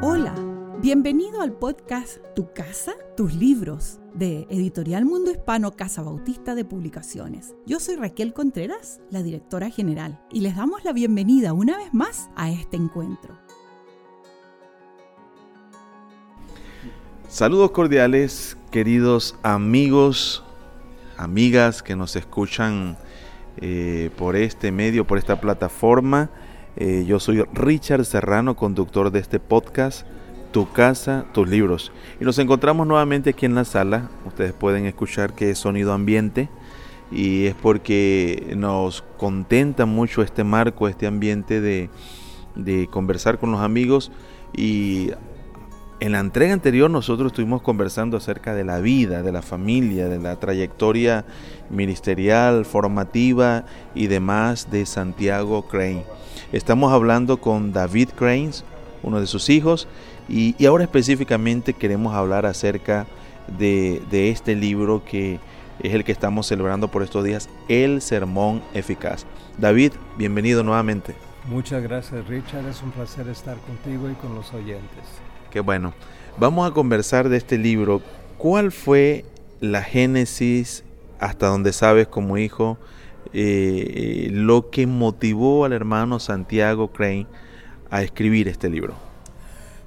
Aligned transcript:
Hola, 0.00 0.32
bienvenido 0.80 1.40
al 1.42 1.54
podcast 1.54 2.18
Tu 2.36 2.52
casa, 2.52 2.92
tus 3.16 3.34
libros 3.34 3.98
de 4.14 4.46
Editorial 4.48 5.04
Mundo 5.04 5.32
Hispano 5.32 5.72
Casa 5.72 6.02
Bautista 6.02 6.54
de 6.54 6.64
Publicaciones. 6.64 7.56
Yo 7.66 7.80
soy 7.80 7.96
Raquel 7.96 8.32
Contreras, 8.32 9.00
la 9.10 9.24
directora 9.24 9.70
general, 9.70 10.20
y 10.30 10.38
les 10.38 10.54
damos 10.54 10.84
la 10.84 10.92
bienvenida 10.92 11.52
una 11.52 11.76
vez 11.76 11.92
más 11.92 12.30
a 12.36 12.48
este 12.48 12.76
encuentro. 12.76 13.36
Saludos 17.28 17.72
cordiales, 17.72 18.56
queridos 18.70 19.34
amigos, 19.42 20.44
amigas 21.16 21.82
que 21.82 21.96
nos 21.96 22.14
escuchan 22.14 22.96
eh, 23.56 24.10
por 24.16 24.36
este 24.36 24.70
medio, 24.70 25.04
por 25.08 25.18
esta 25.18 25.40
plataforma. 25.40 26.30
Eh, 26.80 27.04
yo 27.08 27.18
soy 27.18 27.42
Richard 27.54 28.04
Serrano, 28.04 28.54
conductor 28.54 29.10
de 29.10 29.18
este 29.18 29.40
podcast, 29.40 30.06
Tu 30.52 30.70
casa, 30.70 31.24
tus 31.34 31.48
libros. 31.48 31.90
Y 32.20 32.24
nos 32.24 32.38
encontramos 32.38 32.86
nuevamente 32.86 33.30
aquí 33.30 33.46
en 33.46 33.56
la 33.56 33.64
sala. 33.64 34.10
Ustedes 34.24 34.52
pueden 34.52 34.86
escuchar 34.86 35.34
que 35.34 35.50
es 35.50 35.58
sonido 35.58 35.92
ambiente 35.92 36.48
y 37.10 37.46
es 37.46 37.56
porque 37.56 38.54
nos 38.56 39.02
contenta 39.16 39.86
mucho 39.86 40.22
este 40.22 40.44
marco, 40.44 40.86
este 40.86 41.08
ambiente 41.08 41.60
de, 41.60 41.90
de 42.54 42.86
conversar 42.86 43.40
con 43.40 43.50
los 43.50 43.60
amigos 43.60 44.12
y 44.56 45.10
en 46.00 46.12
la 46.12 46.20
entrega 46.20 46.52
anterior 46.52 46.88
nosotros 46.88 47.32
estuvimos 47.32 47.60
conversando 47.60 48.16
acerca 48.16 48.54
de 48.54 48.62
la 48.62 48.78
vida, 48.78 49.24
de 49.24 49.32
la 49.32 49.42
familia, 49.42 50.08
de 50.08 50.20
la 50.20 50.36
trayectoria 50.36 51.24
ministerial, 51.70 52.64
formativa 52.64 53.64
y 53.96 54.06
demás 54.06 54.70
de 54.70 54.86
Santiago 54.86 55.66
Crane. 55.66 56.04
Estamos 56.50 56.92
hablando 56.94 57.36
con 57.42 57.74
David 57.74 58.08
Cranes, 58.16 58.64
uno 59.02 59.20
de 59.20 59.26
sus 59.26 59.50
hijos, 59.50 59.86
y, 60.30 60.64
ahora 60.64 60.84
específicamente 60.84 61.74
queremos 61.74 62.14
hablar 62.14 62.46
acerca 62.46 63.06
de, 63.58 64.00
de 64.10 64.30
este 64.30 64.54
libro 64.54 65.04
que 65.04 65.40
es 65.82 65.92
el 65.92 66.04
que 66.04 66.12
estamos 66.12 66.46
celebrando 66.46 66.88
por 66.88 67.02
estos 67.02 67.22
días, 67.22 67.50
El 67.68 68.00
Sermón 68.00 68.62
Eficaz. 68.72 69.26
David, 69.58 69.92
bienvenido 70.16 70.64
nuevamente. 70.64 71.14
Muchas 71.50 71.82
gracias 71.82 72.26
Richard, 72.26 72.66
es 72.66 72.82
un 72.82 72.92
placer 72.92 73.28
estar 73.28 73.58
contigo 73.58 74.10
y 74.10 74.14
con 74.14 74.34
los 74.34 74.52
oyentes. 74.54 75.04
Qué 75.50 75.60
bueno. 75.60 75.92
Vamos 76.38 76.70
a 76.70 76.72
conversar 76.72 77.28
de 77.28 77.36
este 77.36 77.58
libro. 77.58 78.00
¿Cuál 78.38 78.72
fue 78.72 79.26
la 79.60 79.82
génesis, 79.82 80.82
hasta 81.20 81.48
donde 81.48 81.74
sabes 81.74 82.06
como 82.06 82.38
hijo, 82.38 82.78
eh, 83.32 84.28
lo 84.32 84.70
que 84.70 84.86
motivó 84.86 85.64
al 85.64 85.72
hermano 85.72 86.18
Santiago 86.18 86.88
Crane 86.88 87.26
a 87.90 88.02
escribir 88.02 88.48
este 88.48 88.68
libro? 88.68 88.94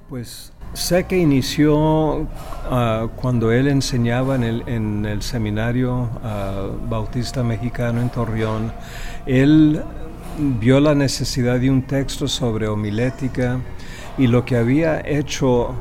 Pues 0.08 0.52
sé 0.74 1.04
que 1.04 1.18
inició 1.18 2.26
ah, 2.70 3.08
cuando 3.16 3.52
él 3.52 3.68
enseñaba 3.68 4.36
en 4.36 4.44
el, 4.44 4.68
en 4.68 5.06
el 5.06 5.22
seminario 5.22 6.10
ah, 6.22 6.68
bautista 6.88 7.42
mexicano 7.42 8.00
en 8.00 8.10
Torreón. 8.10 8.72
Él 9.26 9.82
vio 10.38 10.80
la 10.80 10.94
necesidad 10.94 11.60
de 11.60 11.70
un 11.70 11.82
texto 11.82 12.26
sobre 12.26 12.68
homilética 12.68 13.60
y 14.18 14.26
lo 14.26 14.44
que 14.44 14.56
había 14.56 15.00
hecho 15.00 15.74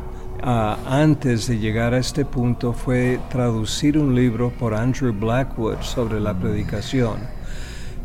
ah, 0.44 0.78
antes 0.86 1.48
de 1.48 1.60
llegar 1.60 1.94
a 1.94 1.98
este 1.98 2.26
punto 2.26 2.74
fue 2.74 3.20
traducir 3.30 3.98
un 3.98 4.16
libro 4.16 4.52
por 4.52 4.74
Andrew 4.74 5.14
Blackwood 5.14 5.82
sobre 5.82 6.20
la 6.20 6.34
predicación. 6.34 7.41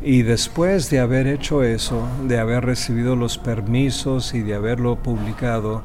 Y 0.02 0.22
después 0.22 0.90
de 0.90 1.00
haber 1.00 1.26
hecho 1.26 1.62
eso, 1.62 2.06
de 2.28 2.38
haber 2.38 2.64
recibido 2.64 3.16
los 3.16 3.38
permisos 3.38 4.34
y 4.34 4.42
de 4.42 4.54
haberlo 4.54 4.96
publicado, 4.96 5.82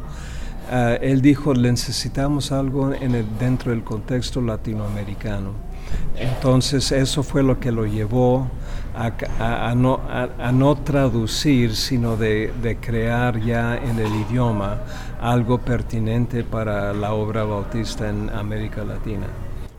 ah, 0.71 0.95
él 1.01 1.21
dijo, 1.21 1.53
necesitamos 1.53 2.51
algo 2.51 2.93
en 2.93 3.15
el, 3.15 3.25
dentro 3.39 3.71
del 3.71 3.83
contexto 3.83 4.41
latinoamericano. 4.41 5.71
Entonces 6.17 6.91
eso 6.91 7.23
fue 7.23 7.41
lo 7.43 7.59
que 7.59 7.71
lo 7.71 7.85
llevó 7.85 8.47
a, 8.95 9.73
no, 9.75 10.77
traducir, 10.83 11.75
sino 11.75 12.17
de, 12.17 12.77
crear 12.81 13.39
ya 13.39 13.77
en 13.77 13.99
el 13.99 14.13
idioma 14.29 14.81
algo 15.21 15.59
pertinente 15.59 16.43
para 16.43 16.93
la 16.93 17.13
obra 17.13 17.43
bautista 17.43 18.09
en 18.09 18.29
América 18.29 18.83
Latina. 18.83 19.27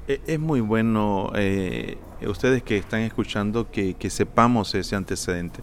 E, 0.09 0.21
es 0.27 0.41
muy 0.41 0.61
bueno, 0.61 1.31
eh, 1.35 1.99
ustedes 2.29 2.63
que 2.63 2.77
están 2.77 3.01
escuchando, 3.01 3.71
que, 3.71 3.97
sepamos 4.11 4.75
ese 4.75 4.97
antecedente. 4.97 5.61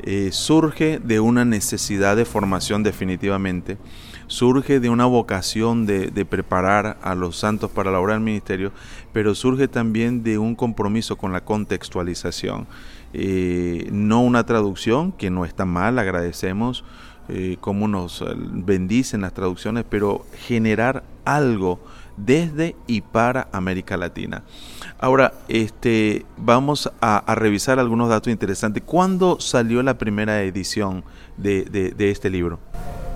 Eh, 0.00 0.30
surge 0.32 0.98
de 0.98 1.20
una 1.20 1.44
necesidad 1.44 2.16
de 2.16 2.24
formación 2.24 2.82
definitivamente 2.82 3.78
surge 4.26 4.80
de 4.80 4.88
una 4.88 5.06
vocación 5.06 5.86
de, 5.86 6.24
preparar 6.24 6.98
a 7.02 7.14
los 7.14 7.36
santos 7.36 7.70
para 7.70 7.90
la 7.90 8.00
obra 8.00 8.14
del 8.14 8.22
ministerio, 8.22 8.72
pero 9.12 9.34
surge 9.34 9.68
también 9.68 10.22
de 10.22 10.38
un 10.38 10.54
compromiso 10.54 11.16
con 11.16 11.32
la 11.32 11.44
contextualización. 11.44 12.66
Eh, 13.12 13.88
no 13.92 14.22
una 14.22 14.44
traducción, 14.44 15.12
que 15.12 15.30
no 15.30 15.44
está 15.44 15.64
mal, 15.64 15.98
agradecemos 15.98 16.84
eh, 17.28 17.56
cómo 17.60 17.86
nos 17.88 18.22
eh, 18.22 18.26
bendicen 18.36 19.20
las 19.20 19.34
traducciones, 19.34 19.84
pero 19.88 20.26
generar 20.46 21.04
algo 21.24 21.80
desde 22.16 22.76
y 22.86 23.00
para 23.02 23.48
América 23.52 23.96
Latina. 23.96 24.42
Ahora, 24.98 25.34
este, 25.48 26.24
vamos 26.36 26.90
a, 27.00 27.34
revisar 27.34 27.78
algunos 27.78 28.08
datos 28.08 28.32
interesantes. 28.32 28.82
¿Cuándo 28.84 29.38
salió 29.40 29.82
la 29.82 29.98
primera 29.98 30.42
edición 30.42 31.04
de 31.36 31.94
este 31.98 32.30
libro? 32.30 32.58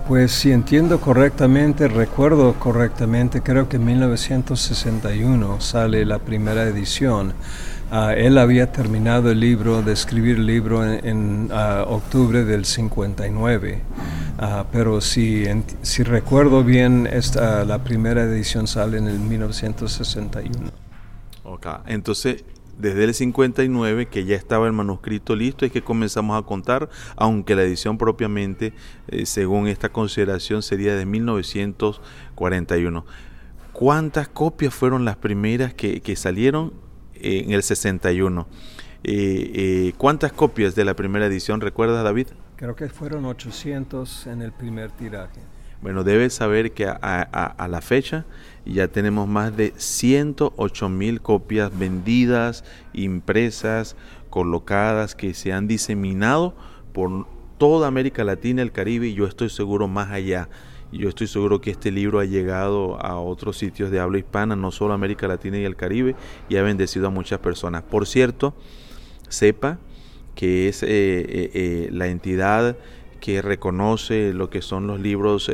Pues 0.09 0.31
si 0.31 0.51
entiendo 0.51 0.99
correctamente, 0.99 1.87
recuerdo 1.87 2.55
correctamente, 2.55 3.43
creo 3.43 3.69
que 3.69 3.75
en 3.75 3.85
1961 3.85 5.61
sale 5.61 6.03
la 6.03 6.17
primera 6.17 6.63
edición. 6.63 7.33
Ah, 7.91 8.15
él 8.17 8.39
había 8.39 8.71
terminado 8.71 9.29
el 9.29 9.39
libro, 9.39 9.83
de 9.83 9.93
escribir 9.93 10.37
el 10.37 10.47
libro 10.47 10.83
en, 10.83 11.49
ah, 11.53 11.85
octubre 11.87 12.43
del 12.43 12.65
59. 12.65 13.83
Ah, 14.39 14.65
pero 14.71 14.99
si, 14.99 15.45
si 15.83 16.01
recuerdo 16.01 16.63
bien, 16.63 17.07
esta, 17.11 17.63
la 17.63 17.83
primera 17.83 18.23
edición 18.23 18.65
sale 18.65 18.97
en 18.97 19.07
el 19.07 19.19
1961. 19.19 20.88
Ok, 21.43 21.67
entonces 21.87 22.43
desde 22.79 23.03
el 23.03 23.13
59 23.13 24.07
que 24.07 24.25
ya 24.25 24.37
estaba 24.37 24.65
el 24.65 24.73
manuscrito 24.73 25.35
listo 25.35 25.65
es 25.65 25.71
que 25.71 25.81
comenzamos 25.81 26.41
a 26.41 26.45
contar, 26.45 26.89
aunque 27.17 27.55
la 27.55 27.63
edición 27.63 27.97
propiamente, 27.97 28.73
eh, 29.09 29.25
según 29.25 29.67
esta 29.67 29.89
consideración, 29.89 30.63
sería 30.63 30.95
de 30.95 31.05
1941. 31.05 33.05
¿Cuántas 33.73 34.29
copias 34.29 34.73
fueron 34.73 35.05
las 35.05 35.17
primeras 35.17 35.73
que, 35.73 36.15
salieron 36.15 36.73
en 37.15 37.51
el 37.51 37.63
61? 37.63 38.47
Eh, 39.03 39.51
eh, 39.53 39.93
¿Cuántas 39.97 40.31
copias 40.31 40.75
de 40.75 40.85
la 40.85 40.95
primera 40.95 41.25
edición 41.25 41.59
recuerdas, 41.61 42.03
David? 42.03 42.27
Creo 42.55 42.75
que 42.75 42.89
fueron 42.89 43.25
800 43.25 44.27
en 44.27 44.41
el 44.41 44.51
primer 44.51 44.91
tiraje. 44.91 45.41
Bueno, 45.81 46.03
debes 46.03 46.33
saber 46.33 46.73
que 46.73 46.87
a, 46.87 47.67
la 47.69 47.81
fecha 47.81 48.25
ya 48.65 48.87
tenemos 48.87 49.27
más 49.27 49.55
de 49.55 49.73
108 49.75 50.89
mil 50.89 51.21
copias 51.21 51.77
vendidas, 51.77 52.63
impresas, 52.93 53.95
colocadas, 54.29 55.15
que 55.15 55.33
se 55.33 55.53
han 55.53 55.67
diseminado 55.67 56.55
por 56.93 57.27
toda 57.57 57.87
América 57.87 58.23
Latina, 58.23 58.61
el 58.61 58.71
Caribe 58.71 59.07
y 59.07 59.13
yo 59.13 59.25
estoy 59.25 59.49
seguro 59.49 59.87
más 59.87 60.11
allá. 60.11 60.49
Yo 60.91 61.07
estoy 61.07 61.27
seguro 61.27 61.61
que 61.61 61.69
este 61.69 61.91
libro 61.91 62.19
ha 62.19 62.25
llegado 62.25 62.99
a 62.99 63.19
otros 63.19 63.57
sitios 63.57 63.91
de 63.91 63.99
habla 63.99 64.17
hispana, 64.17 64.55
no 64.55 64.71
solo 64.71 64.93
América 64.93 65.27
Latina 65.27 65.59
y 65.59 65.63
el 65.63 65.75
Caribe, 65.75 66.15
y 66.49 66.55
ha 66.55 66.63
bendecido 66.63 67.07
a 67.07 67.11
muchas 67.11 67.39
personas. 67.39 67.83
Por 67.83 68.07
cierto, 68.07 68.55
sepa 69.27 69.77
que 70.33 70.67
es 70.67 70.81
eh, 70.81 70.87
eh, 70.87 71.51
eh, 71.53 71.89
la 71.91 72.07
entidad 72.07 72.77
que 73.19 73.41
reconoce 73.43 74.33
lo 74.33 74.49
que 74.49 74.63
son 74.63 74.87
los 74.87 74.99
libros 74.99 75.51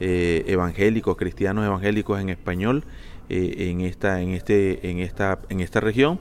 eh, 0.00 0.44
eh, 0.46 0.52
evangélicos, 0.52 1.16
cristianos 1.16 1.64
evangélicos 1.64 2.20
en 2.20 2.28
español 2.30 2.84
eh, 3.28 3.70
en, 3.70 3.80
esta, 3.82 4.20
en, 4.20 4.30
este, 4.30 4.90
en, 4.90 4.98
esta, 4.98 5.40
en 5.48 5.60
esta 5.60 5.80
región, 5.80 6.18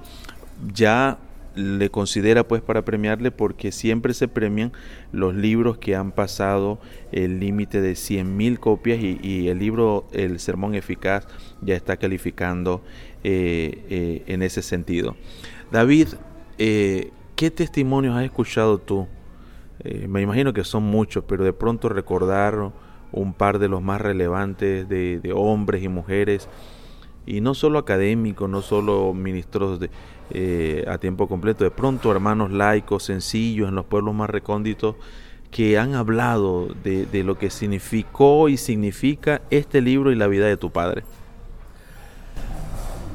ya 0.73 1.17
le 1.55 1.89
considera 1.89 2.47
pues 2.47 2.61
para 2.61 2.85
premiarle 2.85 3.31
porque 3.31 3.71
siempre 3.71 4.13
se 4.13 4.27
premian 4.27 4.71
los 5.11 5.33
libros 5.33 5.77
que 5.77 5.95
han 5.95 6.11
pasado 6.11 6.79
el 7.11 7.39
límite 7.39 7.81
de 7.81 7.93
100.000 7.93 8.59
copias 8.59 8.99
y, 9.01 9.47
el 9.47 9.57
libro 9.57 10.07
El 10.11 10.39
Sermón 10.39 10.75
Eficaz 10.75 11.27
ya 11.61 11.75
está 11.75 11.97
calificando 11.97 12.83
en 13.23 14.41
ese 14.41 14.61
sentido. 14.61 15.17
David, 15.71 16.09
¿qué 16.57 17.51
testimonios 17.51 18.15
has 18.15 18.23
escuchado 18.23 18.77
tú 18.77 19.07
eh, 19.81 20.07
me 20.07 20.21
imagino 20.21 20.53
que 20.53 20.63
son 20.63 20.83
muchos, 20.83 21.23
pero 21.25 21.43
de 21.43 21.53
pronto 21.53 21.89
recordar 21.89 22.71
un 23.11 23.33
par 23.33 23.59
de 23.59 23.67
los 23.67 23.81
más 23.81 24.01
relevantes 24.01 24.87
de, 24.87 25.33
hombres 25.35 25.83
y 25.83 25.87
mujeres, 25.87 26.47
y 27.25 27.41
no 27.41 27.53
solo 27.53 27.79
académicos, 27.79 28.49
no 28.49 28.61
solo 28.61 29.13
ministros 29.13 29.79
de, 29.79 29.89
eh, 30.31 30.85
a 30.87 30.97
tiempo 30.97 31.27
completo, 31.27 31.63
de 31.63 31.71
pronto 31.71 32.11
hermanos 32.11 32.51
laicos, 32.51 33.03
sencillos, 33.03 33.69
en 33.69 33.75
los 33.75 33.85
pueblos 33.85 34.15
más 34.15 34.29
recónditos, 34.29 34.95
que 35.51 35.79
han 35.79 35.95
hablado 35.95 36.67
de, 36.83 37.05
de 37.05 37.23
lo 37.23 37.37
que 37.37 37.49
significó 37.49 38.49
y 38.49 38.57
significa 38.57 39.41
este 39.49 39.81
libro 39.81 40.11
y 40.11 40.15
la 40.15 40.27
vida 40.27 40.45
de 40.45 40.57
tu 40.57 40.69
padre? 40.71 41.03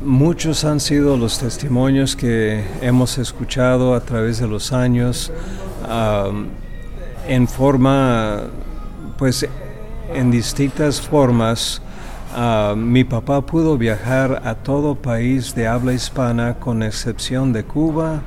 Muchos 0.05 0.65
han 0.65 0.81
sido 0.81 1.17
los 1.17 1.39
testimonios 1.39 2.15
que 2.15 2.63
hemos 2.83 3.17
escuchado 3.17 3.95
a 3.95 4.01
través 4.01 4.39
de 4.39 4.47
los 4.47 4.73
años 4.73 5.33
en 7.27 7.49
forma, 7.49 8.43
pues 9.17 9.49
en 10.15 10.31
distintas 10.31 11.01
formas. 11.01 11.83
mi 12.77 13.05
papá 13.05 13.41
pudo 13.43 13.77
viajar 13.77 14.43
a 14.45 14.55
todo 14.55 14.95
país 14.95 15.55
de 15.55 15.67
habla 15.67 15.93
hispana 15.93 16.55
con 16.55 16.83
excepción 16.83 17.53
de 17.53 17.65
Cuba, 17.65 18.23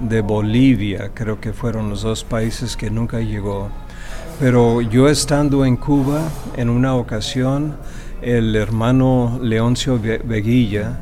de 0.00 0.20
Bolivia, 0.20 1.10
creo 1.14 1.40
que 1.40 1.52
fueron 1.52 1.90
los 1.90 2.02
dos 2.02 2.24
países 2.24 2.76
que 2.76 2.90
nunca 2.90 3.20
llegó. 3.20 3.68
Pero 4.40 4.80
yo 4.80 5.08
estando 5.08 5.64
en 5.64 5.76
Cuba 5.76 6.20
en 6.56 6.68
una 6.68 6.94
ocasión, 6.94 7.76
el 8.20 8.56
hermano 8.56 9.38
Leoncio 9.42 10.00
Veguilla, 10.00 10.98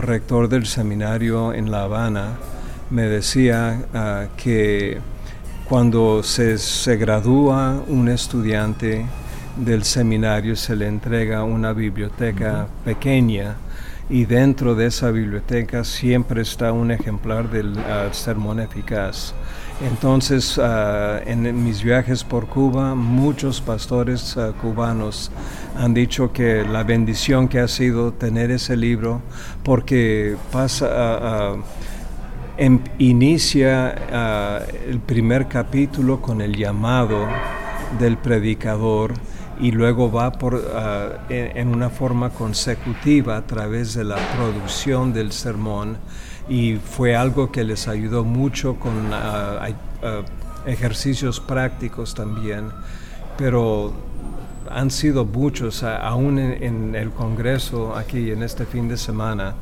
rector 0.00 0.48
del 0.48 0.66
seminario 0.66 1.52
en 1.52 1.70
La 1.70 1.84
Habana, 1.84 2.38
me 2.90 3.02
decía 3.02 3.86
ah, 3.94 4.24
que 4.36 4.98
cuando 5.68 6.22
se, 6.22 6.58
se 6.58 6.96
gradúa 6.96 7.82
un 7.88 8.08
estudiante 8.08 9.06
del 9.56 9.84
seminario 9.84 10.56
se 10.56 10.74
le 10.76 10.86
entrega 10.86 11.44
una 11.44 11.72
biblioteca 11.72 12.66
pequeña 12.84 13.56
y 14.08 14.24
dentro 14.24 14.74
de 14.74 14.86
esa 14.86 15.10
biblioteca 15.10 15.84
siempre 15.84 16.42
está 16.42 16.72
un 16.72 16.90
ejemplar 16.90 17.50
del 17.50 17.78
ah, 17.78 18.08
sermón 18.12 18.60
eficaz. 18.60 19.34
Entonces, 19.80 20.58
ah, 20.62 21.20
en 21.24 21.64
mis 21.64 21.82
viajes 21.82 22.24
por 22.24 22.46
Cuba, 22.46 22.94
muchos 22.94 23.60
pastores 23.60 24.36
ah, 24.36 24.52
cubanos 24.60 25.30
han 25.76 25.94
dicho 25.94 26.32
que 26.32 26.64
la 26.64 26.82
bendición 26.82 27.48
que 27.48 27.60
ha 27.60 27.68
sido 27.68 28.12
tener 28.12 28.50
ese 28.50 28.76
libro, 28.76 29.22
porque 29.62 30.36
pasa, 30.50 31.54
em, 32.58 32.80
inicia 32.98 33.94
el 34.86 35.00
primer 35.00 35.48
capítulo 35.48 36.20
con 36.20 36.42
el 36.42 36.54
llamado 36.54 37.26
del 37.98 38.18
predicador 38.18 39.14
y 39.62 39.70
luego 39.70 40.10
va 40.10 40.32
por, 40.32 40.60
en 41.28 41.68
una 41.68 41.88
forma 41.88 42.30
consecutiva 42.30 43.36
a 43.36 43.42
través 43.42 43.94
de 43.94 44.02
la 44.02 44.16
producción 44.36 45.12
del 45.12 45.30
sermón 45.30 45.98
y 46.48 46.74
fue 46.76 47.14
algo 47.14 47.52
que 47.52 47.62
les 47.62 47.86
ayudó 47.86 48.24
mucho 48.24 48.74
con 48.74 49.12
ah, 49.12 49.68
ah, 50.02 50.22
ejercicios 50.66 51.38
prácticos 51.38 52.12
también, 52.12 52.70
pero 53.38 53.92
han 54.68 54.90
sido 54.90 55.24
muchos, 55.24 55.84
ah, 55.84 55.98
aún 56.08 56.40
en, 56.40 56.96
el 56.96 57.12
Congreso 57.12 57.94
aquí 57.94 58.32
en 58.32 58.42
este 58.42 58.66
fin 58.66 58.88
de 58.88 58.96
semana. 58.96 59.54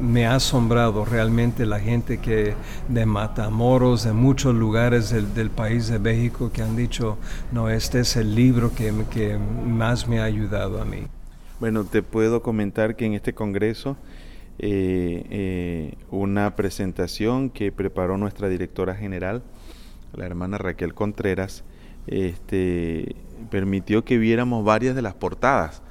Me 0.00 0.26
ha 0.26 0.36
asombrado 0.36 1.04
realmente 1.04 1.66
la 1.66 1.80
gente 1.80 2.18
que 2.18 2.54
de 2.88 3.06
Matamoros, 3.06 4.04
de 4.04 4.12
muchos 4.12 4.54
lugares 4.54 5.10
del, 5.10 5.50
país 5.50 5.88
de 5.88 5.98
México 5.98 6.50
que 6.52 6.62
han 6.62 6.76
dicho, 6.76 7.18
no, 7.52 7.68
este 7.68 8.00
es 8.00 8.16
el 8.16 8.34
libro 8.34 8.72
que, 8.74 8.92
más 9.66 10.08
me 10.08 10.20
ha 10.20 10.24
ayudado 10.24 10.80
a 10.80 10.84
mí. 10.84 11.06
Bueno, 11.60 11.84
te 11.84 12.02
puedo 12.02 12.42
comentar 12.42 12.96
que 12.96 13.06
en 13.06 13.14
este 13.14 13.32
Congreso 13.32 13.96
eh, 14.58 15.24
eh, 15.30 15.94
una 16.10 16.56
presentación 16.56 17.50
que 17.50 17.72
preparó 17.72 18.18
nuestra 18.18 18.48
directora 18.48 18.94
general, 18.94 19.42
la 20.14 20.26
hermana 20.26 20.58
Raquel 20.58 20.94
Contreras, 20.94 21.64
este, 22.06 23.16
permitió 23.50 24.04
que 24.04 24.18
viéramos 24.18 24.64
varias 24.64 24.94
de 24.94 25.02
las 25.02 25.14
portadas. 25.14 25.82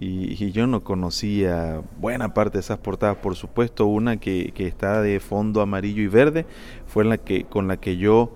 Y, 0.00 0.52
yo 0.52 0.66
no 0.68 0.84
conocía 0.84 1.82
buena 2.00 2.32
parte 2.32 2.58
de 2.58 2.60
esas 2.60 2.78
portadas, 2.78 3.16
por 3.16 3.34
supuesto, 3.34 3.86
una 3.86 4.18
que, 4.18 4.52
está 4.56 5.02
de 5.02 5.18
fondo 5.18 5.60
amarillo 5.60 6.02
y 6.02 6.06
verde, 6.06 6.46
fue 6.86 7.04
la 7.04 7.18
que, 7.18 7.44
con 7.44 7.66
la 7.66 7.78
que 7.78 7.96
yo 7.96 8.32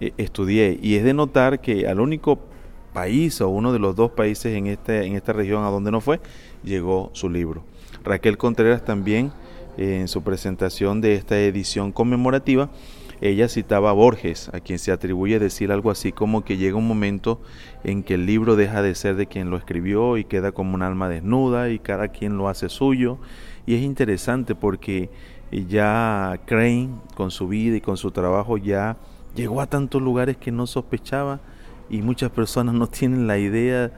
eh, 0.00 0.12
estudié. 0.18 0.78
Y 0.80 0.94
es 0.94 1.04
de 1.04 1.12
notar 1.12 1.60
que 1.60 1.88
al 1.88 2.00
único 2.00 2.38
país 2.92 3.40
o 3.40 3.48
uno 3.48 3.72
de 3.72 3.80
los 3.80 3.96
dos 3.96 4.12
países 4.12 4.56
en, 4.56 4.68
este, 4.68 5.04
en 5.04 5.16
esta 5.16 5.32
región 5.32 5.64
a 5.64 5.70
donde 5.70 5.90
no 5.90 6.00
fue, 6.00 6.20
llegó 6.62 7.10
su 7.12 7.28
libro. 7.28 7.64
Raquel 8.04 8.38
Contreras 8.38 8.84
también 8.84 9.32
en 9.76 10.08
su 10.08 10.22
presentación 10.22 11.00
de 11.00 11.14
esta 11.14 11.38
edición 11.38 11.90
conmemorativa, 11.90 12.70
ella 13.20 13.48
citaba 13.48 13.90
a 13.90 13.92
Borges, 13.92 14.48
a 14.54 14.60
quien 14.60 14.78
se 14.78 14.92
atribuye 14.92 15.38
decir 15.38 15.72
algo 15.72 15.90
así 15.90 16.10
como 16.12 16.42
que 16.42 16.56
llega 16.56 16.76
un 16.76 16.88
momento 16.88 17.40
en 17.84 18.02
que 18.02 18.14
el 18.14 18.24
libro 18.24 18.56
deja 18.56 18.80
de 18.80 18.94
ser 18.94 19.16
de 19.16 19.26
quien 19.26 19.50
lo 19.50 19.56
escribió 19.58 20.16
y 20.16 20.24
queda 20.24 20.52
como 20.52 20.74
un 20.74 20.82
alma 20.82 21.08
desnuda 21.08 21.68
y 21.68 21.78
cada 21.78 22.08
quien 22.08 22.38
lo 22.38 22.48
hace 22.48 22.68
suyo. 22.68 23.18
Y 23.66 23.74
es 23.74 23.82
interesante 23.82 24.54
porque 24.54 25.10
ya 25.52 26.40
Crane 26.46 26.90
con 27.14 27.30
su 27.30 27.48
vida 27.48 27.76
y 27.76 27.80
con 27.80 27.96
su 27.96 28.10
trabajo 28.10 28.56
ya 28.56 28.96
llegó 29.34 29.60
a 29.60 29.66
tantos 29.66 30.00
lugares 30.00 30.36
que 30.36 30.50
no 30.50 30.66
sospechaba 30.66 31.40
y 31.90 32.02
muchas 32.02 32.30
personas 32.30 32.74
no 32.74 32.86
tienen 32.86 33.26
la 33.26 33.38
idea 33.38 33.90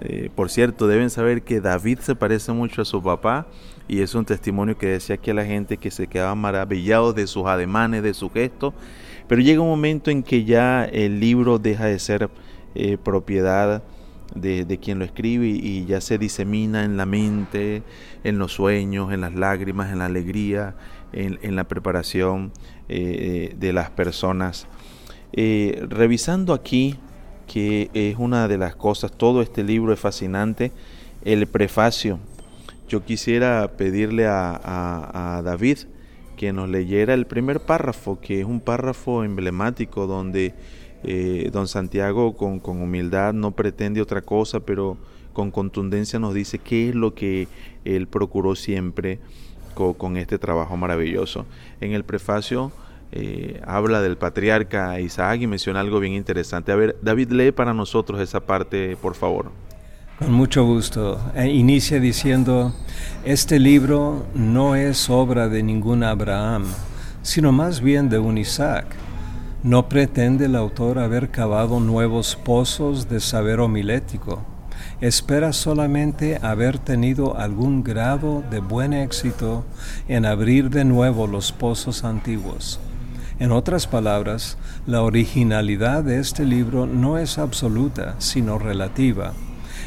eh, 0.00 0.30
por 0.34 0.50
cierto, 0.50 0.86
deben 0.86 1.10
saber 1.10 1.42
que 1.42 1.60
David 1.60 1.98
se 2.00 2.14
parece 2.14 2.52
mucho 2.52 2.82
a 2.82 2.84
su 2.84 3.02
papá 3.02 3.46
y 3.88 4.00
es 4.00 4.14
un 4.14 4.24
testimonio 4.24 4.76
que 4.78 4.86
decía 4.86 5.16
que 5.16 5.32
a 5.32 5.34
la 5.34 5.44
gente 5.44 5.76
que 5.76 5.90
se 5.90 6.06
quedaba 6.06 6.34
maravillado 6.34 7.12
de 7.12 7.26
sus 7.26 7.46
ademanes, 7.46 8.02
de 8.02 8.14
su 8.14 8.30
gesto, 8.30 8.74
pero 9.28 9.42
llega 9.42 9.60
un 9.60 9.68
momento 9.68 10.10
en 10.10 10.22
que 10.22 10.44
ya 10.44 10.84
el 10.84 11.20
libro 11.20 11.58
deja 11.58 11.86
de 11.86 11.98
ser 11.98 12.30
eh, 12.74 12.96
propiedad 12.96 13.82
de, 14.34 14.78
quien 14.80 14.98
lo 14.98 15.04
escribe 15.04 15.46
y, 15.46 15.84
ya 15.84 16.00
se 16.00 16.16
disemina 16.16 16.84
en 16.84 16.96
la 16.96 17.04
mente, 17.04 17.82
en 18.24 18.38
los 18.38 18.52
sueños, 18.52 19.12
en 19.12 19.20
las 19.20 19.34
lágrimas, 19.34 19.92
en 19.92 19.98
la 19.98 20.06
alegría, 20.06 20.74
en, 21.12 21.54
la 21.54 21.64
preparación 21.64 22.50
eh, 22.88 23.54
de 23.58 23.72
las 23.74 23.90
personas. 23.90 24.66
revisando 25.32 26.54
aquí 26.54 26.96
que 27.46 27.90
es 27.92 28.16
una 28.18 28.48
de 28.48 28.58
las 28.58 28.76
cosas, 28.76 29.12
todo 29.12 29.42
este 29.42 29.62
libro 29.62 29.92
es 29.92 30.00
fascinante, 30.00 30.72
el 31.24 31.46
prefacio. 31.46 32.18
Yo 32.88 33.04
quisiera 33.04 33.72
pedirle 33.76 34.26
a, 34.26 35.40
David 35.44 35.78
que 36.36 36.52
nos 36.52 36.68
leyera 36.68 37.14
el 37.14 37.26
primer 37.26 37.60
párrafo, 37.60 38.20
que 38.20 38.40
es 38.40 38.46
un 38.46 38.60
párrafo 38.60 39.24
emblemático 39.24 40.06
donde 40.06 40.54
eh, 41.04 41.50
don 41.52 41.68
Santiago 41.68 42.36
con, 42.36 42.60
humildad 42.64 43.32
no 43.32 43.52
pretende 43.52 44.02
otra 44.02 44.22
cosa, 44.22 44.60
pero 44.60 44.96
con 45.32 45.50
contundencia 45.50 46.18
nos 46.18 46.34
dice 46.34 46.58
qué 46.58 46.90
es 46.90 46.94
lo 46.94 47.14
que 47.14 47.48
él 47.84 48.06
procuró 48.08 48.54
siempre 48.54 49.20
con, 49.74 49.94
con 49.94 50.16
este 50.16 50.38
trabajo 50.38 50.76
maravilloso. 50.76 51.46
En 51.80 51.92
el 51.92 52.04
prefacio 52.04 52.72
eh, 53.12 53.60
habla 53.66 54.00
del 54.00 54.16
patriarca 54.16 54.98
Isaac 54.98 55.42
y 55.42 55.46
menciona 55.46 55.80
algo 55.80 56.00
bien 56.00 56.14
interesante. 56.14 56.72
A 56.72 56.76
ver, 56.76 56.96
David, 57.02 57.30
lee 57.30 57.52
para 57.52 57.74
nosotros 57.74 58.18
esa 58.20 58.40
parte, 58.40 58.96
por 58.96 59.14
favor. 59.14 59.52
Con 60.18 60.32
mucho 60.32 60.64
gusto. 60.64 61.20
E 61.34 61.48
inicia 61.48 62.00
diciendo, 62.00 62.72
este 63.24 63.58
libro 63.58 64.24
no 64.34 64.76
es 64.76 65.10
obra 65.10 65.48
de 65.48 65.62
ningún 65.62 66.04
Abraham, 66.04 66.64
sino 67.22 67.52
más 67.52 67.82
bien 67.82 68.08
de 68.08 68.18
un 68.18 68.38
Isaac. 68.38 68.86
No 69.62 69.90
pretende 69.90 70.46
el 70.46 70.56
autor 70.56 70.98
haber 70.98 71.30
cavado 71.30 71.80
nuevos 71.80 72.34
pozos 72.34 73.10
de 73.10 73.20
saber 73.20 73.60
homilético. 73.60 74.42
Espera 75.02 75.52
solamente 75.52 76.38
haber 76.40 76.78
tenido 76.78 77.36
algún 77.36 77.84
grado 77.84 78.42
de 78.50 78.60
buen 78.60 78.94
éxito 78.94 79.64
en 80.08 80.24
abrir 80.24 80.70
de 80.70 80.84
nuevo 80.84 81.26
los 81.26 81.52
pozos 81.52 82.04
antiguos. 82.04 82.80
En 83.38 83.50
otras 83.52 83.86
palabras, 83.86 84.58
la 84.86 85.02
originalidad 85.02 86.04
de 86.04 86.20
este 86.20 86.44
libro 86.44 86.86
no 86.86 87.18
es 87.18 87.38
absoluta, 87.38 88.14
sino 88.18 88.58
relativa. 88.58 89.32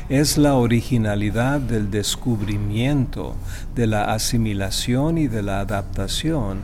Es 0.10 0.38
la 0.38 0.56
originalidad 0.56 1.60
del 1.60 1.90
descubrimiento, 1.90 3.36
de 3.76 3.88
la 3.88 4.14
asimilación 4.14 5.18
y 5.18 5.28
de 5.28 5.42
la 5.42 5.62
adaptación, 5.62 6.60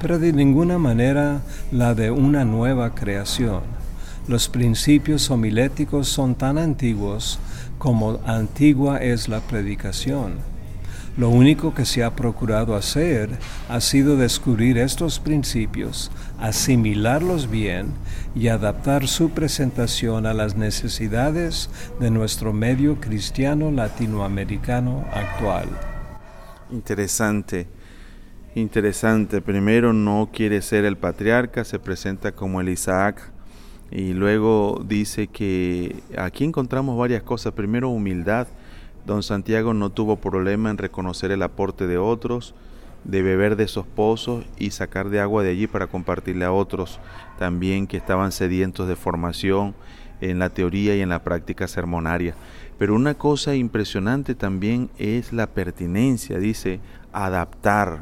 pero 0.00 0.18
de 0.18 0.32
ninguna 0.32 0.78
manera 0.78 1.42
la 1.72 1.94
de 1.94 2.10
una 2.10 2.44
nueva 2.44 2.94
creación. 2.94 3.62
Los 4.28 4.48
principios 4.48 5.30
homiléticos 5.30 6.08
son 6.08 6.34
tan 6.34 6.56
antiguos 6.58 7.38
como 7.78 8.20
antigua 8.26 8.98
es 8.98 9.28
la 9.28 9.40
predicación. 9.40 10.49
Lo 11.16 11.28
único 11.28 11.74
que 11.74 11.84
se 11.84 12.04
ha 12.04 12.14
procurado 12.14 12.74
hacer 12.74 13.30
ha 13.68 13.80
sido 13.80 14.16
descubrir 14.16 14.78
estos 14.78 15.18
principios, 15.18 16.10
asimilarlos 16.38 17.50
bien 17.50 17.88
y 18.34 18.48
adaptar 18.48 19.08
su 19.08 19.30
presentación 19.30 20.24
a 20.24 20.34
las 20.34 20.56
necesidades 20.56 21.68
de 21.98 22.10
nuestro 22.10 22.52
medio 22.52 23.00
cristiano 23.00 23.70
latinoamericano 23.70 25.04
actual. 25.12 25.68
Interesante, 26.70 27.66
interesante. 28.54 29.40
Primero 29.40 29.92
no 29.92 30.30
quiere 30.32 30.62
ser 30.62 30.84
el 30.84 30.96
patriarca, 30.96 31.64
se 31.64 31.78
presenta 31.78 32.32
como 32.32 32.60
el 32.60 32.68
Isaac 32.68 33.32
Y 33.90 34.12
luego 34.12 34.84
dice 34.86 35.26
que 35.26 35.96
aquí 36.16 36.44
encontramos 36.44 36.96
varias 36.96 37.24
cosas. 37.24 37.52
Primero, 37.52 37.88
humildad. 37.88 38.46
Don 39.06 39.22
Santiago 39.22 39.74
no 39.74 39.90
tuvo 39.90 40.16
problema 40.16 40.70
en 40.70 40.78
reconocer 40.78 41.30
el 41.30 41.42
aporte 41.42 41.86
de 41.86 41.98
otros, 41.98 42.54
de 43.04 43.22
beber 43.22 43.56
de 43.56 43.64
esos 43.64 43.86
pozos 43.86 44.44
y 44.58 44.70
sacar 44.70 45.08
de 45.08 45.20
agua 45.20 45.42
de 45.42 45.50
allí 45.50 45.66
para 45.66 45.86
compartirle 45.86 46.44
a 46.44 46.52
otros 46.52 47.00
también 47.38 47.86
que 47.86 47.96
estaban 47.96 48.30
sedientos 48.30 48.88
de 48.88 48.96
formación 48.96 49.74
en 50.20 50.38
la 50.38 50.50
teoría 50.50 50.96
y 50.96 51.00
en 51.00 51.08
la 51.08 51.24
práctica 51.24 51.66
sermonaria. 51.66 52.34
Pero 52.78 52.94
una 52.94 53.14
cosa 53.14 53.54
impresionante 53.54 54.34
también 54.34 54.90
es 54.98 55.32
la 55.32 55.46
pertinencia, 55.46 56.38
dice, 56.38 56.80
adaptar, 57.12 58.00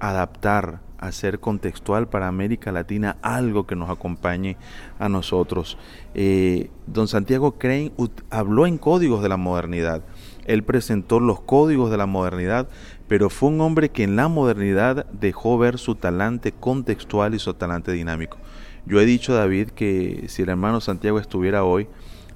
adaptar, 0.00 0.80
hacer 1.02 1.40
contextual 1.40 2.08
para 2.08 2.28
América 2.28 2.72
Latina 2.72 3.16
algo 3.22 3.66
que 3.66 3.76
nos 3.76 3.90
acompañe 3.90 4.56
a 4.98 5.08
nosotros. 5.08 5.76
Eh, 6.14 6.70
don 6.86 7.08
Santiago 7.08 7.58
Crane 7.58 7.92
habló 8.30 8.66
en 8.66 8.78
códigos 8.78 9.22
de 9.22 9.28
la 9.28 9.36
modernidad. 9.36 10.02
Él 10.46 10.62
presentó 10.62 11.20
los 11.20 11.40
códigos 11.40 11.90
de 11.90 11.96
la 11.96 12.06
modernidad, 12.06 12.68
pero 13.08 13.30
fue 13.30 13.50
un 13.50 13.60
hombre 13.60 13.90
que 13.90 14.04
en 14.04 14.16
la 14.16 14.28
modernidad 14.28 15.06
dejó 15.12 15.58
ver 15.58 15.78
su 15.78 15.96
talante 15.96 16.52
contextual 16.52 17.34
y 17.34 17.38
su 17.38 17.52
talante 17.54 17.92
dinámico. 17.92 18.38
Yo 18.86 19.00
he 19.00 19.04
dicho, 19.04 19.34
David, 19.34 19.70
que 19.70 20.24
si 20.28 20.42
el 20.42 20.48
hermano 20.48 20.80
Santiago 20.80 21.18
estuviera 21.18 21.64
hoy, 21.64 21.88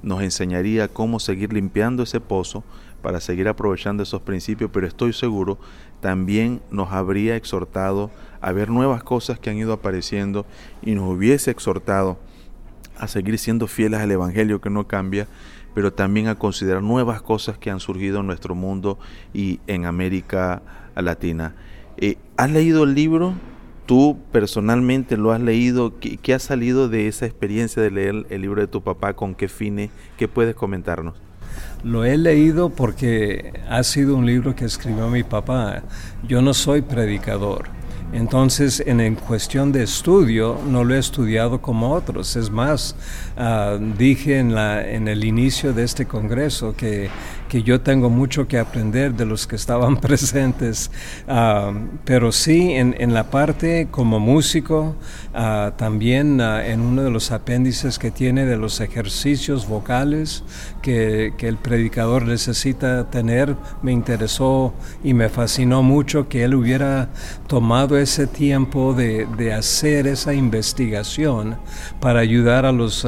nos 0.03 0.23
enseñaría 0.23 0.89
cómo 0.89 1.19
seguir 1.19 1.53
limpiando 1.53 2.03
ese 2.03 2.21
pozo 2.21 2.65
para 3.07 3.21
seguir 3.21 3.47
aprovechando 3.47 4.03
esos 4.03 4.21
principios, 4.23 4.69
pero 4.73 4.85
estoy 4.85 5.13
seguro 5.13 5.59
también 6.01 6.61
nos 6.73 6.91
habría 6.91 7.37
exhortado 7.37 8.11
a 8.41 8.51
ver 8.51 8.69
nuevas 8.69 9.05
cosas 9.05 9.39
que 9.39 9.49
han 9.49 9.59
ido 9.59 9.73
apareciendo 9.73 10.45
y 10.83 10.97
nos 10.97 11.15
hubiese 11.15 11.53
exhortado 11.53 12.19
a 12.99 13.07
seguir 13.07 13.39
siendo 13.39 13.69
fieles 13.69 14.01
al 14.01 14.11
Evangelio 14.11 14.61
que 14.61 14.71
no 14.71 14.89
cambia, 14.89 15.29
pero 15.73 15.93
también 15.93 16.27
a 16.27 16.35
considerar 16.35 16.83
nuevas 16.83 17.23
cosas 17.23 17.59
que 17.59 17.71
han 17.71 17.79
surgido 17.79 18.19
en 18.19 18.27
nuestro 18.27 18.57
mundo 18.57 18.99
y 19.33 19.61
en 19.69 19.85
América 19.85 20.63
Latina. 20.97 21.55
Eh, 21.99 22.17
¿Has 22.37 22.51
leído 22.51 22.83
el 22.83 22.97
libro? 22.97 23.35
¿Tú 23.87 24.19
personalmente 24.33 25.17
lo 25.17 25.31
has 25.31 25.41
leído? 25.41 26.01
¿Qué, 26.01 26.35
ha 26.35 26.41
salido 26.41 26.89
de 26.89 27.07
esa 27.07 27.25
experiencia 27.25 27.81
de 27.81 27.93
leer 27.93 28.27
el 28.31 28.43
libro 28.43 28.61
de 28.61 28.67
tu 28.67 28.83
papá? 28.83 29.15
¿Con 29.15 29.37
qué 29.37 29.47
fines? 29.47 29.91
¿Qué 30.17 30.27
puedes 30.27 30.57
comentarnos? 30.57 31.15
Lo 31.83 32.05
he 32.05 32.17
leído 32.17 32.71
porque 32.71 33.53
ha 33.69 33.83
sido 33.83 34.17
un 34.17 34.27
libro 34.27 34.55
que 34.55 34.65
escribió 34.65 35.09
mi 35.09 35.23
papá. 35.23 35.83
Yo 36.27 36.43
no 36.43 36.55
soy 36.55 36.83
predicador. 36.83 37.77
Entonces, 38.13 38.83
en, 38.87 39.15
cuestión 39.17 39.73
de 39.73 39.83
estudio, 39.83 40.59
no 40.69 40.85
lo 40.85 40.95
he 40.95 40.99
estudiado 40.99 41.61
como 41.61 41.93
otros. 41.93 42.37
Es 42.37 42.51
más, 42.51 42.95
ah, 43.37 43.79
dije 43.99 44.39
en, 44.39 44.55
la, 44.55 44.89
en 44.89 45.09
el 45.09 45.25
inicio 45.25 45.73
de 45.73 45.85
este 45.85 46.07
congreso 46.07 46.75
que 46.77 47.11
que 47.57 47.63
yo 47.63 47.81
tengo 47.81 48.11
mucho 48.11 48.47
que 48.47 48.59
aprender 48.59 49.15
de 49.15 49.25
los 49.25 49.47
que 49.47 49.57
estaban 49.57 49.97
presentes, 50.07 50.91
ah, 51.27 51.73
pero 52.05 52.31
sí 52.31 52.73
en, 52.73 52.95
en, 52.99 53.15
la 53.15 53.31
parte 53.31 53.89
como 53.91 54.21
músico, 54.21 54.95
ah, 55.33 55.73
también 55.79 56.43
ah, 56.43 56.67
en 56.67 56.83
uno 56.83 57.03
de 57.03 57.11
los 57.11 57.33
apéndices 57.33 57.99
que 57.99 58.11
tiene 58.11 58.45
de 58.45 58.59
los 58.59 58.83
ejercicios 58.83 59.67
vocales 59.67 60.45
que, 60.83 61.33
que, 61.39 61.49
el 61.49 61.57
predicador 61.57 62.27
necesita 62.27 63.09
tener, 63.09 63.57
me 63.81 63.93
interesó 63.93 64.75
y 65.03 65.15
me 65.15 65.31
fascinó 65.31 65.83
mucho 65.83 66.29
que 66.29 66.45
él 66.45 66.55
hubiera 66.55 67.09
tomado 67.47 67.97
ese 67.97 68.27
tiempo 68.27 68.93
de, 68.93 69.27
de 69.39 69.55
hacer 69.55 70.07
esa 70.07 70.35
investigación 70.35 71.57
para 72.01 72.21
ayudar 72.21 72.67
a 72.67 72.73
los 72.73 73.07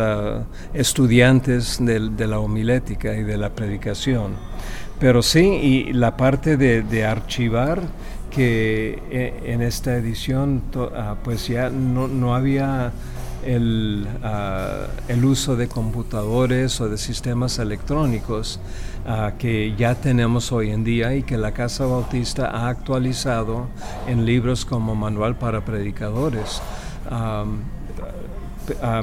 estudiantes 0.73 1.85
de, 1.85 2.09
de 2.09 2.27
la 2.27 2.39
homilética 2.39 3.15
y 3.15 3.25
de 3.25 3.37
la 3.37 3.51
predicación. 3.51 4.38
Pero 5.01 5.23
sí, 5.23 5.41
y 5.41 5.93
la 5.93 6.17
parte 6.17 6.57
de, 6.57 7.05
archivar, 7.05 7.83
que 8.31 9.01
eh, 9.11 9.41
en 9.47 9.63
esta 9.63 9.97
edición 9.97 10.63
ah, 10.95 11.17
pues 11.23 11.47
ya 11.47 11.71
no, 11.71 12.35
había 12.35 12.93
el, 13.45 14.07
ah, 14.25 14.89
el, 15.07 15.25
uso 15.25 15.57
de 15.57 15.69
computadores 15.69 16.81
o 16.81 16.89
de 16.89 16.99
sistemas 16.99 17.59
electrónicos 17.59 18.61
ah, 19.07 19.33
que 19.39 19.75
ya 19.77 19.95
tenemos 19.95 20.51
hoy 20.51 20.71
en 20.71 20.83
día 20.83 21.15
y 21.15 21.23
que 21.23 21.39
la 21.39 21.53
Casa 21.53 21.87
Bautista 21.87 22.51
ha 22.51 22.69
actualizado 22.69 23.69
en 24.09 24.27
libros 24.27 24.65
como 24.65 24.97
Manual 24.97 25.37
para 25.37 25.65
Predicadores. 25.65 26.61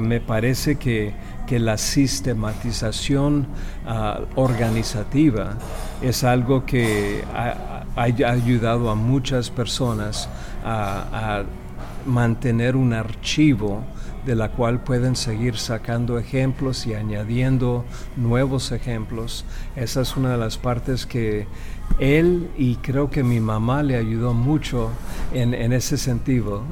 me 0.02 0.20
parece 0.20 0.76
que 0.76 1.14
que 1.46 1.58
la 1.58 1.78
sistematización 1.78 3.46
ah, 3.86 4.20
organizativa 4.34 5.56
es 6.02 6.24
algo 6.24 6.66
que 6.66 7.24
ha, 7.32 7.84
ayudado 7.96 8.90
a 8.90 8.94
muchas 8.94 9.48
personas 9.50 10.28
a, 10.64 11.44
mantener 12.04 12.76
un 12.76 12.92
archivo 12.92 13.82
de 14.24 14.36
la 14.36 14.50
cual 14.50 14.80
pueden 14.80 15.16
seguir 15.16 15.56
sacando 15.56 16.20
ejemplos 16.20 16.86
y 16.86 16.94
añadiendo 16.94 17.84
nuevos 18.16 18.70
ejemplos. 18.70 19.44
Esa 19.74 20.02
es 20.02 20.16
una 20.16 20.30
de 20.30 20.38
las 20.38 20.56
partes 20.56 21.04
que 21.04 21.48
él 21.98 22.48
y 22.56 22.76
creo 22.76 23.10
que 23.10 23.24
mi 23.24 23.40
mamá 23.40 23.82
le 23.82 23.96
ayudó 23.96 24.34
mucho 24.34 24.90
en, 25.32 25.72
ese 25.72 25.98
sentido 25.98 26.62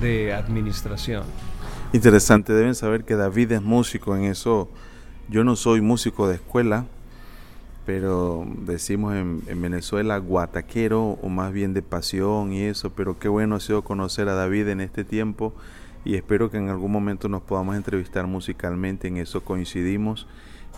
de 0.00 0.32
administración. 0.32 1.24
Interesante, 1.94 2.52
deben 2.52 2.74
saber 2.74 3.04
que 3.04 3.14
David 3.14 3.52
es 3.52 3.62
músico 3.62 4.16
en 4.16 4.24
eso. 4.24 4.68
Yo 5.28 5.44
no 5.44 5.54
soy 5.54 5.80
músico 5.80 6.26
de 6.26 6.34
escuela, 6.34 6.86
pero 7.86 8.44
decimos 8.66 9.14
en, 9.14 9.62
Venezuela 9.62 10.18
guataquero 10.18 11.20
o 11.22 11.28
más 11.28 11.52
bien 11.52 11.72
de 11.72 11.82
pasión 11.82 12.52
y 12.52 12.62
eso, 12.62 12.90
pero 12.90 13.20
qué 13.20 13.28
bueno 13.28 13.54
ha 13.54 13.60
sido 13.60 13.82
conocer 13.82 14.28
a 14.28 14.34
David 14.34 14.70
en 14.70 14.80
este 14.80 15.04
tiempo 15.04 15.54
y 16.04 16.16
espero 16.16 16.50
que 16.50 16.56
en 16.56 16.68
algún 16.68 16.90
momento 16.90 17.28
nos 17.28 17.42
podamos 17.42 17.76
entrevistar 17.76 18.26
musicalmente, 18.26 19.06
en 19.06 19.18
eso 19.18 19.44
coincidimos. 19.44 20.26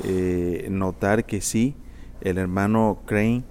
Eh, 0.05 0.69
notar 0.71 1.25
que 1.25 1.41
sí, 1.41 1.77
el 2.21 2.37
hermano 2.37 2.99
Crane 3.07 3.43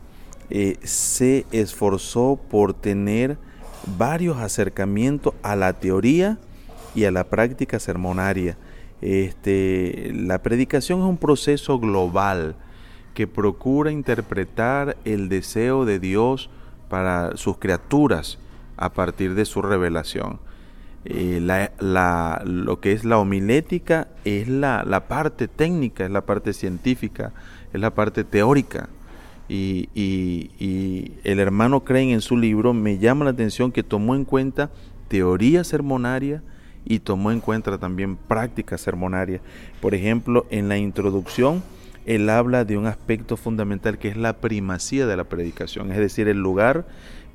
eh, 0.52 0.78
se 0.84 1.48
esforzó 1.52 2.40
por 2.48 2.76
tener 2.76 3.40
varios 3.98 4.38
acercamientos 4.38 5.34
a 5.42 5.56
la 5.56 5.74
teoría 5.74 6.38
y 6.96 7.06
a 7.06 7.12
la 7.12 7.26
práctica 7.26 7.80
sermonaria. 7.80 8.58
Este, 9.02 10.12
la 10.16 10.42
predicación 10.42 11.02
es 11.02 11.06
un 11.06 11.18
proceso 11.18 11.80
global 11.80 12.56
que 13.14 13.28
procura 13.28 13.92
interpretar 13.92 14.98
el 15.06 15.30
deseo 15.30 15.86
de 15.86 16.00
Dios 16.00 16.50
para 16.90 17.36
sus 17.38 17.58
criaturas 17.58 18.40
a 18.78 18.94
partir 18.94 19.36
de 19.36 19.46
su 19.46 19.62
revelación. 19.62 20.40
Eh, 21.06 21.40
lo 22.46 22.80
que 22.80 22.92
es 22.92 23.06
la 23.06 23.20
homilética 23.20 24.08
es 24.24 24.48
la, 24.48 25.06
parte 25.08 25.48
técnica, 25.48 26.06
es 26.06 26.12
la 26.12 26.26
parte 26.26 26.54
científica, 26.54 27.32
es 27.74 27.80
la 27.80 27.94
parte 27.94 28.24
teórica. 28.24 28.90
Y, 29.48 29.90
y, 29.94 30.50
y 30.58 31.14
el 31.24 31.40
hermano 31.40 31.84
Crane 31.84 32.14
en 32.14 32.22
su 32.22 32.36
libro 32.36 32.74
me 32.74 32.98
llama 32.98 33.26
la 33.26 33.32
atención 33.32 33.72
que 33.72 33.84
tomó 33.84 34.16
en 34.16 34.26
cuenta 34.26 34.72
teoría 35.08 35.64
sermonaria, 35.64 36.42
y 36.86 37.00
tomó 37.00 37.32
en 37.32 37.40
cuenta 37.40 37.78
también 37.78 38.16
prácticas 38.16 38.82
sermonarias. 38.82 39.42
Por 39.82 39.96
ejemplo, 39.96 40.46
en 40.50 40.70
la 40.70 40.78
introducción, 40.78 41.64
él 42.06 42.30
habla 42.30 42.66
de 42.66 42.78
un 42.78 42.86
aspecto 42.86 43.36
fundamental 43.36 43.98
que 43.98 44.10
es 44.10 44.18
la 44.18 44.34
primacía 44.34 45.08
de 45.08 45.18
la 45.18 45.24
predicación, 45.24 45.92
es 45.92 45.98
decir, 45.98 46.28
el 46.28 46.38
lugar 46.38 46.86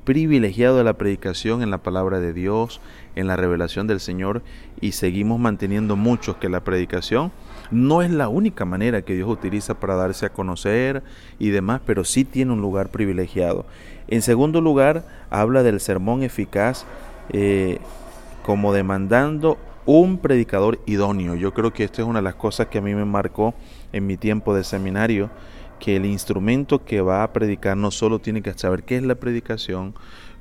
privilegiado 0.05 0.77
de 0.77 0.83
la 0.83 0.93
predicación 0.93 1.61
en 1.61 1.69
la 1.69 1.77
palabra 1.77 2.19
de 2.19 2.33
Dios, 2.33 2.81
en 3.15 3.27
la 3.27 3.35
revelación 3.35 3.85
del 3.85 3.99
Señor, 3.99 4.41
y 4.79 4.93
seguimos 4.93 5.39
manteniendo 5.39 5.95
muchos 5.95 6.37
que 6.37 6.49
la 6.49 6.63
predicación 6.63 7.31
no 7.69 8.01
es 8.01 8.11
la 8.11 8.27
única 8.27 8.65
manera 8.65 9.01
que 9.01 9.15
Dios 9.15 9.29
utiliza 9.29 9.79
para 9.79 9.95
darse 9.95 10.25
a 10.25 10.33
conocer 10.33 11.03
y 11.39 11.49
demás, 11.49 11.81
pero 11.85 12.03
sí 12.03 12.25
tiene 12.25 12.51
un 12.51 12.61
lugar 12.61 12.89
privilegiado. 12.89 13.65
En 14.07 14.21
segundo 14.21 14.59
lugar, 14.59 15.05
habla 15.29 15.63
del 15.63 15.79
sermón 15.79 16.23
eficaz 16.23 16.85
eh, 17.29 17.79
como 18.43 18.73
demandando 18.73 19.57
un 19.85 20.17
predicador 20.17 20.79
idóneo. 20.85 21.35
Yo 21.35 21.53
creo 21.53 21.73
que 21.73 21.83
esto 21.83 22.01
es 22.01 22.07
una 22.07 22.19
de 22.19 22.23
las 22.23 22.35
cosas 22.35 22.67
que 22.67 22.77
a 22.77 22.81
mí 22.81 22.93
me 22.93 23.05
marcó 23.05 23.53
en 23.91 24.05
mi 24.05 24.17
tiempo 24.17 24.55
de 24.55 24.63
seminario, 24.63 25.29
que 25.79 25.95
el 25.95 26.05
instrumento 26.05 26.85
que 26.85 27.01
va 27.01 27.23
a 27.23 27.33
predicar 27.33 27.75
no 27.75 27.89
solo 27.89 28.19
tiene 28.19 28.41
que 28.41 28.53
saber 28.53 28.83
qué 28.83 28.97
es 28.97 29.03
la 29.03 29.15
predicación, 29.15 29.95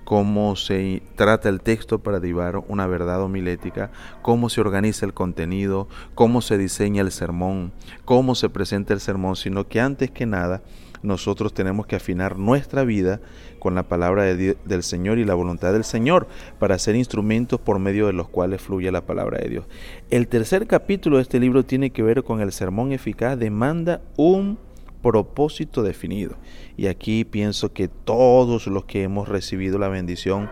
cómo 0.04 0.56
se 0.56 1.02
trata 1.14 1.48
el 1.48 1.60
texto 1.60 2.00
para 2.00 2.20
derivar 2.20 2.62
una 2.68 2.86
verdad 2.86 3.22
homilética, 3.22 3.90
cómo 4.22 4.48
se 4.48 4.60
organiza 4.60 5.06
el 5.06 5.14
contenido, 5.14 5.88
cómo 6.14 6.42
se 6.42 6.58
diseña 6.58 7.02
el 7.02 7.12
sermón, 7.12 7.72
cómo 8.04 8.34
se 8.34 8.50
presenta 8.50 8.92
el 8.92 9.00
sermón, 9.00 9.36
sino 9.36 9.68
que 9.68 9.80
antes 9.80 10.10
que 10.10 10.26
nada 10.26 10.62
nosotros 11.02 11.54
tenemos 11.54 11.86
que 11.86 11.96
afinar 11.96 12.38
nuestra 12.38 12.84
vida 12.84 13.20
con 13.58 13.74
la 13.74 13.84
palabra 13.84 14.24
del 14.24 14.82
Señor 14.82 15.18
y 15.18 15.24
la 15.24 15.34
voluntad 15.34 15.72
del 15.72 15.84
Señor 15.84 16.28
para 16.58 16.78
ser 16.78 16.96
instrumentos 16.96 17.60
por 17.60 17.78
medio 17.78 18.06
de 18.06 18.12
los 18.12 18.28
cuales 18.28 18.60
fluye 18.60 18.90
la 18.90 19.06
palabra 19.06 19.38
de 19.38 19.48
Dios. 19.48 19.64
El 20.10 20.28
tercer 20.28 20.66
capítulo 20.66 21.16
de 21.16 21.22
este 21.22 21.40
libro 21.40 21.64
tiene 21.64 21.90
que 21.90 22.02
ver 22.02 22.22
con 22.22 22.40
el 22.40 22.52
sermón 22.52 22.92
eficaz, 22.92 23.38
demanda 23.38 24.02
un 24.16 24.58
propósito 25.02 25.82
definido. 25.82 26.36
Y 26.76 26.86
aquí 26.86 27.24
pienso 27.24 27.72
que 27.72 27.88
todos 27.88 28.66
los 28.66 28.84
que 28.84 29.02
hemos 29.02 29.28
recibido 29.28 29.78
la 29.78 29.88
bendición 29.88 30.50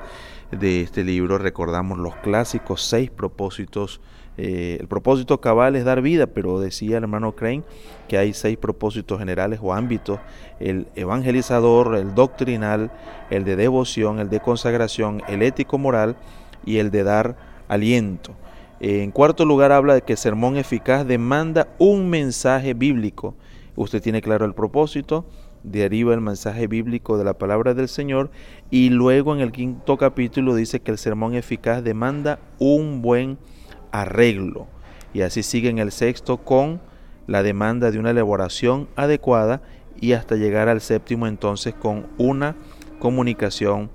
de 0.50 0.80
este 0.80 1.04
libro 1.04 1.38
recordamos 1.38 1.98
los 1.98 2.16
clásicos 2.16 2.82
seis 2.82 3.10
propósitos 3.10 4.00
eh, 4.40 4.76
el 4.80 4.86
propósito 4.86 5.40
cabal 5.40 5.74
es 5.74 5.84
dar 5.84 6.00
vida, 6.00 6.28
pero 6.28 6.60
decía 6.60 6.98
el 6.98 7.02
hermano 7.02 7.34
Crane 7.34 7.64
que 8.06 8.18
hay 8.18 8.32
seis 8.32 8.56
propósitos 8.56 9.18
generales 9.18 9.58
o 9.60 9.74
ámbitos, 9.74 10.20
el 10.60 10.86
evangelizador, 10.94 11.96
el 11.96 12.14
doctrinal, 12.14 12.92
el 13.30 13.44
de 13.44 13.56
devoción, 13.56 14.20
el 14.20 14.30
de 14.30 14.38
consagración, 14.38 15.22
el 15.26 15.42
ético-moral 15.42 16.16
y 16.64 16.78
el 16.78 16.92
de 16.92 17.02
dar 17.02 17.36
aliento. 17.66 18.36
En 18.78 19.10
cuarto 19.10 19.44
lugar 19.44 19.72
habla 19.72 19.94
de 19.94 20.02
que 20.02 20.12
el 20.12 20.18
sermón 20.18 20.56
eficaz 20.56 21.04
demanda 21.04 21.66
un 21.78 22.08
mensaje 22.08 22.74
bíblico. 22.74 23.34
Usted 23.74 24.00
tiene 24.00 24.22
claro 24.22 24.44
el 24.44 24.54
propósito, 24.54 25.26
deriva 25.64 26.14
el 26.14 26.20
mensaje 26.20 26.68
bíblico 26.68 27.18
de 27.18 27.24
la 27.24 27.34
palabra 27.34 27.74
del 27.74 27.88
Señor 27.88 28.30
y 28.70 28.90
luego 28.90 29.34
en 29.34 29.40
el 29.40 29.50
quinto 29.50 29.96
capítulo 29.96 30.54
dice 30.54 30.78
que 30.78 30.92
el 30.92 30.98
sermón 30.98 31.34
eficaz 31.34 31.82
demanda 31.82 32.38
un 32.60 33.02
buen 33.02 33.36
arreglo. 33.92 34.66
Y 35.14 35.22
así 35.22 35.42
sigue 35.42 35.68
en 35.68 35.78
el 35.78 35.92
sexto 35.92 36.38
con 36.38 36.80
la 37.26 37.42
demanda 37.42 37.90
de 37.90 37.98
una 37.98 38.10
elaboración 38.10 38.88
adecuada 38.96 39.62
y 40.00 40.12
hasta 40.12 40.36
llegar 40.36 40.68
al 40.68 40.80
séptimo 40.80 41.26
entonces 41.26 41.74
con 41.74 42.06
una 42.18 42.56
comunicación 42.98 43.90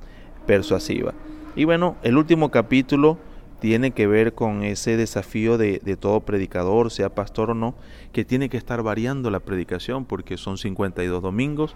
persuasiva. 0.46 1.14
Y 1.56 1.66
bueno, 1.66 1.96
el 2.04 2.18
último 2.18 2.52
capítulo 2.52 3.18
tiene 3.60 3.92
que 3.92 4.08
ver 4.08 4.34
con 4.34 4.64
ese 4.64 4.98
desafío 4.98 5.58
de, 5.58 5.80
de, 5.84 5.96
todo 5.96 6.20
predicador, 6.22 6.92
sea 6.92 7.16
pastor 7.16 7.52
o 7.52 7.54
no, 7.54 7.76
que 8.12 8.26
tiene 8.26 8.50
que 8.50 8.58
estar 8.58 8.84
variando 8.84 9.30
la 9.30 9.40
predicación 9.40 10.04
porque 10.04 10.36
son 10.36 10.58
52 10.58 11.22
domingos 11.22 11.76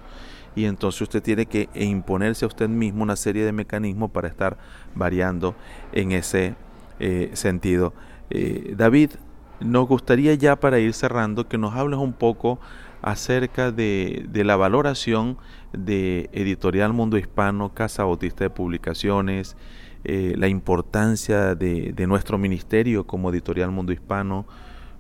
y 0.58 0.66
entonces 0.66 1.02
usted 1.04 1.24
tiene 1.24 1.46
que 1.46 1.70
imponerse 1.76 2.44
a 2.44 2.50
usted 2.50 2.68
mismo 2.68 3.04
una 3.04 3.16
serie 3.16 3.46
de 3.46 3.52
mecanismos 3.52 4.12
para 4.12 4.28
estar 4.28 4.58
variando 4.96 5.56
en 5.94 6.12
ese 6.12 6.56
eh, 7.00 7.30
sentido. 7.34 7.94
Eh, 8.30 8.74
David, 8.76 9.12
nos 9.60 9.88
gustaría 9.88 10.34
ya 10.34 10.56
para 10.56 10.80
ir 10.80 10.94
cerrando 10.94 11.48
que 11.48 11.58
nos 11.58 11.76
hables 11.76 12.00
un 12.00 12.14
poco 12.14 12.60
acerca 13.04 13.72
de, 13.72 14.28
la 14.34 14.56
valoración 14.56 15.38
de 15.74 16.30
Editorial 16.34 16.94
Mundo 16.94 17.18
Hispano, 17.18 17.74
Casa 17.74 18.04
Bautista 18.04 18.44
de 18.44 18.50
Publicaciones, 18.50 19.56
eh, 20.04 20.34
la 20.38 20.48
importancia 20.48 21.54
de, 21.54 21.94
nuestro 22.08 22.40
ministerio 22.40 23.06
como 23.06 23.30
Editorial 23.30 23.70
Mundo 23.72 23.92
Hispano, 23.92 24.48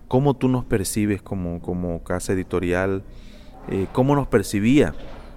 cómo 0.08 0.36
tú 0.36 0.50
nos 0.50 0.66
percibes 0.66 1.22
como, 1.22 1.62
como 1.62 2.04
casa 2.04 2.34
editorial, 2.34 3.04
cómo 3.92 4.16
nos 4.16 4.28
percibía 4.28 4.94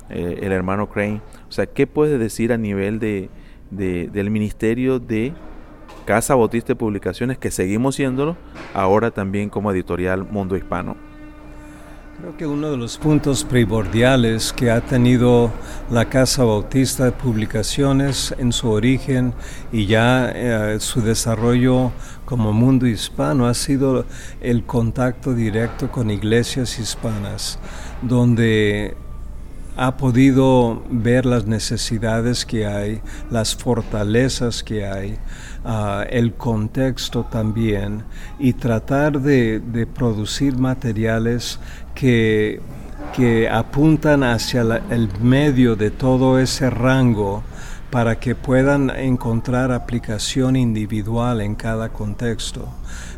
el 0.08 0.52
hermano 0.52 0.88
Crane, 0.88 1.20
o 1.48 1.52
sea, 1.52 1.66
¿qué 1.66 1.88
puedes 1.88 2.20
decir 2.20 2.52
a 2.52 2.56
nivel 2.56 3.00
de, 3.00 3.28
del 3.70 4.30
ministerio 4.30 5.00
de 5.00 5.34
Casa 6.04 6.34
Bautista 6.34 6.68
de 6.68 6.76
Publicaciones, 6.76 7.38
que 7.38 7.50
seguimos 7.50 7.96
siéndolo, 7.96 8.36
ahora 8.74 9.10
también 9.10 9.50
como 9.50 9.70
editorial 9.72 10.24
Mundo 10.24 10.56
Hispano. 10.56 10.96
Creo 12.20 12.36
que 12.36 12.46
uno 12.46 12.70
de 12.70 12.76
los 12.76 12.98
puntos 12.98 13.44
primordiales 13.44 14.52
que 14.52 14.70
ha 14.70 14.82
tenido 14.82 15.50
la 15.90 16.04
Casa 16.04 16.44
Bautista 16.44 17.06
de 17.06 17.12
Publicaciones 17.12 18.34
en 18.36 18.52
su 18.52 18.68
origen 18.68 19.32
y 19.72 19.86
ya 19.86 20.30
eh, 20.34 20.76
su 20.80 21.00
desarrollo 21.00 21.92
como 22.26 22.52
mundo 22.52 22.86
hispano 22.86 23.46
ha 23.46 23.54
sido 23.54 24.04
el 24.42 24.64
contacto 24.64 25.32
directo 25.32 25.90
con 25.90 26.10
iglesias 26.10 26.78
hispanas, 26.78 27.58
donde 28.02 28.98
ha 29.76 29.96
podido 29.96 30.82
ver 30.90 31.26
las 31.26 31.46
necesidades 31.46 32.44
que 32.44 32.66
hay, 32.66 33.00
las 33.30 33.54
fortalezas 33.54 34.62
que 34.62 34.86
hay, 34.86 35.16
ah, 35.64 36.04
el 36.08 36.34
contexto 36.34 37.24
también 37.24 38.02
y 38.38 38.52
tratar 38.52 39.20
de, 39.20 39.86
producir 39.94 40.56
materiales 40.56 41.58
que, 41.94 42.60
que 43.14 43.48
apuntan 43.48 44.22
hacia 44.22 44.62
el 44.90 45.08
medio 45.20 45.76
de 45.76 45.90
todo 45.90 46.38
ese 46.38 46.70
rango 46.70 47.42
para 47.90 48.20
que 48.20 48.34
puedan 48.34 48.90
encontrar 48.90 49.72
aplicación 49.72 50.54
individual 50.56 51.40
en 51.40 51.56
cada 51.56 51.88
contexto. 51.88 52.68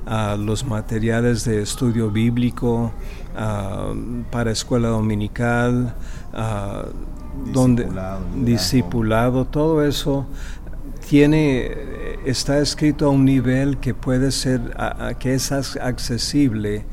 Ah, 0.06 0.36
los 0.38 0.64
materiales 0.64 1.44
de 1.44 1.62
estudio 1.62 2.10
bíblico 2.10 2.92
ah, 3.36 3.92
para 4.30 4.50
escuela 4.50 4.88
dominical, 4.88 5.94
uh, 6.32 7.52
donde 7.52 7.88
discipulado, 8.36 9.46
todo 9.46 9.84
eso 9.84 10.26
tiene 11.08 11.92
está 12.24 12.58
escrito 12.58 13.06
a 13.06 13.08
un 13.08 13.24
nivel 13.24 13.78
que 13.78 13.94
puede 13.94 14.30
ser 14.30 14.60
que 15.18 15.34
es 15.34 15.50
accesible 15.50 16.84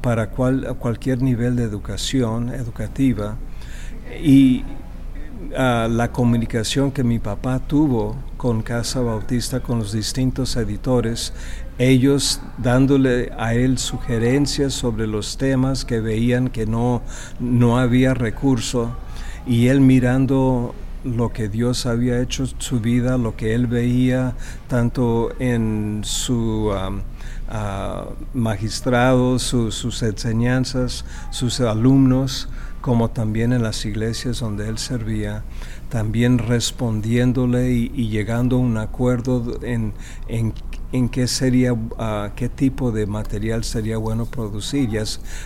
para 0.00 0.30
cual, 0.30 0.76
cualquier 0.78 1.20
nivel 1.20 1.56
de 1.56 1.64
educación 1.64 2.48
educativa. 2.50 3.36
Y 4.22 4.64
la 5.50 6.10
comunicación 6.12 6.90
que 6.90 7.04
mi 7.04 7.18
papá 7.18 7.58
tuvo 7.58 8.16
con 8.38 8.62
Casa 8.62 9.00
Bautista, 9.00 9.60
con 9.60 9.80
los 9.80 9.92
distintos 9.92 10.56
editores, 10.56 11.34
ellos 11.76 12.40
dándole 12.56 13.32
a 13.36 13.52
él 13.54 13.78
sugerencias 13.78 14.72
sobre 14.72 15.06
los 15.06 15.36
temas 15.36 15.84
que 15.84 16.00
veían 16.00 16.48
que 16.48 16.64
no, 16.64 17.02
no 17.40 17.78
había 17.78 18.14
recurso 18.14 18.96
y 19.44 19.66
él 19.66 19.80
mirando 19.80 20.74
lo 21.04 21.32
que 21.32 21.48
Dios 21.48 21.84
había 21.86 22.20
hecho 22.20 22.44
en 22.44 22.60
su 22.60 22.80
vida, 22.80 23.18
lo 23.18 23.36
que 23.36 23.54
él 23.54 23.66
veía 23.66 24.34
tanto 24.68 25.30
en 25.40 26.02
su 26.04 26.70
um, 26.70 26.98
uh, 26.98 28.14
magistrado, 28.34 29.38
sus 29.38 30.02
enseñanzas, 30.02 31.04
sus 31.30 31.60
alumnos, 31.60 32.48
como 32.80 33.10
también 33.10 33.52
en 33.52 33.62
las 33.62 33.84
iglesias 33.84 34.40
donde 34.40 34.68
él 34.68 34.78
servía, 34.78 35.42
también 35.88 36.38
respondiéndole 36.38 37.72
y, 37.72 38.08
llegando 38.08 38.56
a 38.56 38.58
un 38.58 38.76
acuerdo 38.76 39.58
en, 39.62 39.94
en, 40.28 40.52
en 40.92 41.08
qué 41.08 41.26
sería, 41.26 41.72
uh, 41.72 42.30
qué 42.36 42.48
tipo 42.48 42.92
de 42.92 43.06
material 43.06 43.64
sería 43.64 43.96
bueno 43.98 44.26
producir, 44.26 44.90
ya, 44.90 45.04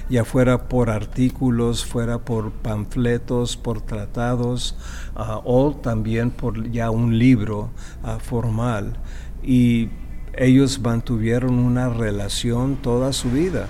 ya, 0.09 0.25
fuera 0.25 0.69
por 0.69 0.91
artículos, 0.91 1.85
fuera 1.85 2.19
por 2.19 2.51
panfletos, 2.53 3.57
por 3.57 3.81
tratados, 3.81 4.77
uh, 5.17 5.41
o 5.45 5.75
también 5.77 6.31
por 6.31 6.71
ya 6.71 6.91
un 6.91 7.19
libro 7.19 7.71
uh, 8.03 8.19
formal. 8.19 8.97
Y 9.43 9.91
ellos 10.37 10.81
mantuvieron 10.81 11.59
una 11.59 11.89
relación 11.89 12.77
toda 12.77 13.13
su 13.13 13.31
vida, 13.31 13.67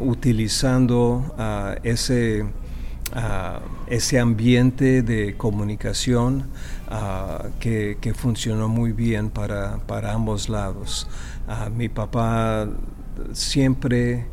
utilizando 0.00 1.34
ese 1.82 2.44
ese 3.86 4.18
ambiente 4.18 5.02
de 5.02 5.36
comunicación 5.36 6.48
que, 7.60 8.14
funcionó 8.14 8.68
muy 8.68 8.92
bien 8.92 9.30
para, 9.30 9.80
ambos 10.12 10.48
lados. 10.48 11.08
mi 11.74 11.88
papá 11.88 12.68
siempre 13.32 14.26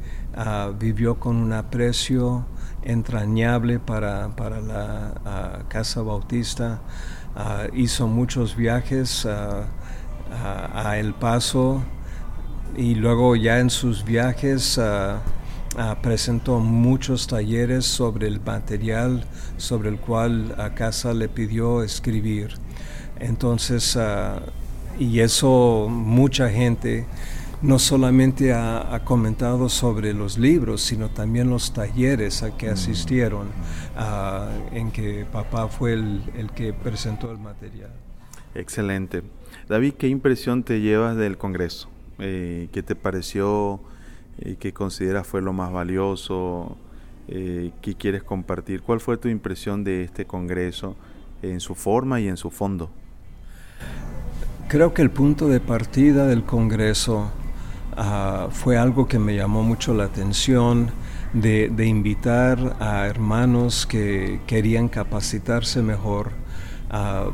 vivió 0.79 1.19
con 1.19 1.37
un 1.37 1.53
aprecio 1.53 2.45
entrañable 2.83 3.79
para, 3.79 4.27
la 4.27 5.63
Casa 5.69 6.01
Bautista, 6.01 6.81
hizo 7.73 8.07
muchos 8.07 8.55
viajes 8.55 9.25
a 9.25 10.97
El 10.97 11.13
Paso 11.13 11.81
y 12.77 12.95
luego 12.95 13.35
ya 13.35 13.59
en 13.59 13.69
sus 13.69 14.03
viajes 14.03 14.79
Ah, 15.77 15.97
presentó 16.01 16.59
muchos 16.59 17.27
talleres 17.27 17.85
sobre 17.85 18.27
el 18.27 18.39
material 18.39 19.25
sobre 19.57 19.89
el 19.89 19.97
cual 19.97 20.55
a 20.57 20.73
casa 20.73 21.13
le 21.13 21.27
pidió 21.27 21.83
escribir. 21.83 22.53
Entonces, 23.19 23.97
ah, 23.97 24.41
y 24.97 25.19
eso 25.19 25.87
mucha 25.89 26.49
gente 26.49 27.05
no 27.61 27.79
solamente 27.79 28.53
ha, 28.53 29.01
comentado 29.03 29.67
sobre 29.67 30.13
los 30.13 30.37
libros, 30.37 30.81
sino 30.81 31.09
también 31.09 31.49
los 31.49 31.73
talleres 31.73 32.41
a 32.43 32.55
que 32.55 32.69
mm. 32.69 32.73
asistieron, 32.73 33.47
ah, 33.97 34.47
en 34.71 34.91
que 34.91 35.25
papá 35.29 35.67
fue 35.67 35.93
el, 35.93 36.21
el 36.37 36.51
que 36.51 36.71
presentó 36.71 37.31
el 37.31 37.37
material. 37.37 37.91
Excelente. 38.53 39.23
David, 39.67 39.95
¿qué 39.97 40.07
impresión 40.07 40.63
te 40.63 40.79
llevas 40.79 41.17
del 41.17 41.37
Congreso? 41.37 41.89
Eh, 42.19 42.69
¿Qué 42.71 42.81
te 42.81 42.95
pareció? 42.95 43.81
Eh, 44.39 44.57
¿Qué 44.59 44.73
consideras 44.73 45.25
fue 45.25 45.41
lo 45.41 45.53
más 45.53 45.71
valioso? 45.71 46.77
Eh, 47.27 47.71
¿Qué 47.81 47.95
quieres 47.95 48.23
compartir? 48.23 48.81
¿Cuál 48.81 48.99
fue 48.99 49.17
tu 49.17 49.29
impresión 49.29 49.83
de 49.83 50.03
este 50.03 50.25
Congreso 50.25 50.95
en 51.41 51.59
su 51.59 51.75
forma 51.75 52.19
y 52.19 52.27
en 52.27 52.37
su 52.37 52.51
fondo? 52.51 52.89
Creo 54.67 54.93
que 54.93 55.01
el 55.01 55.11
punto 55.11 55.47
de 55.47 55.59
partida 55.59 56.27
del 56.27 56.43
Congreso 56.43 57.31
ah, 57.95 58.49
fue 58.51 58.77
algo 58.77 59.07
que 59.07 59.19
me 59.19 59.35
llamó 59.35 59.63
mucho 59.63 59.93
la 59.93 60.05
atención 60.05 60.89
de, 61.33 61.69
de, 61.69 61.85
invitar 61.85 62.77
a 62.79 63.07
hermanos 63.07 63.85
que 63.85 64.39
querían 64.47 64.87
capacitarse 64.87 65.81
mejor 65.81 66.31
a 66.89 67.27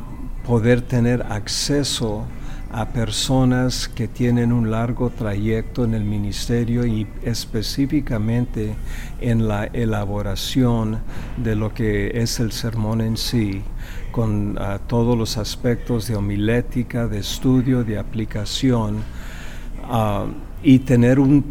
poder 0.44 0.82
tener 0.82 1.22
acceso 1.22 2.26
a 2.72 2.86
personas 2.86 3.86
que 3.86 4.08
tienen 4.08 4.50
un 4.50 4.70
largo 4.70 5.10
trayecto 5.10 5.84
en 5.84 5.92
el 5.92 6.04
ministerio 6.04 6.86
y 6.86 7.06
específicamente 7.22 8.74
en 9.20 9.46
la 9.46 9.64
elaboración 9.66 11.00
de 11.36 11.54
lo 11.54 11.74
que 11.74 12.22
es 12.22 12.40
el 12.40 12.50
sermón 12.50 13.02
en 13.02 13.18
sí, 13.18 13.62
con 14.10 14.56
ah, 14.58 14.80
todos 14.86 15.18
los 15.18 15.36
aspectos 15.36 16.08
de 16.08 16.16
homilética, 16.16 17.06
de 17.06 17.18
estudio, 17.18 17.84
de 17.84 17.98
aplicación. 17.98 19.02
Ah, 19.84 20.26
y 20.62 20.78
tener 20.78 21.18
un, 21.18 21.42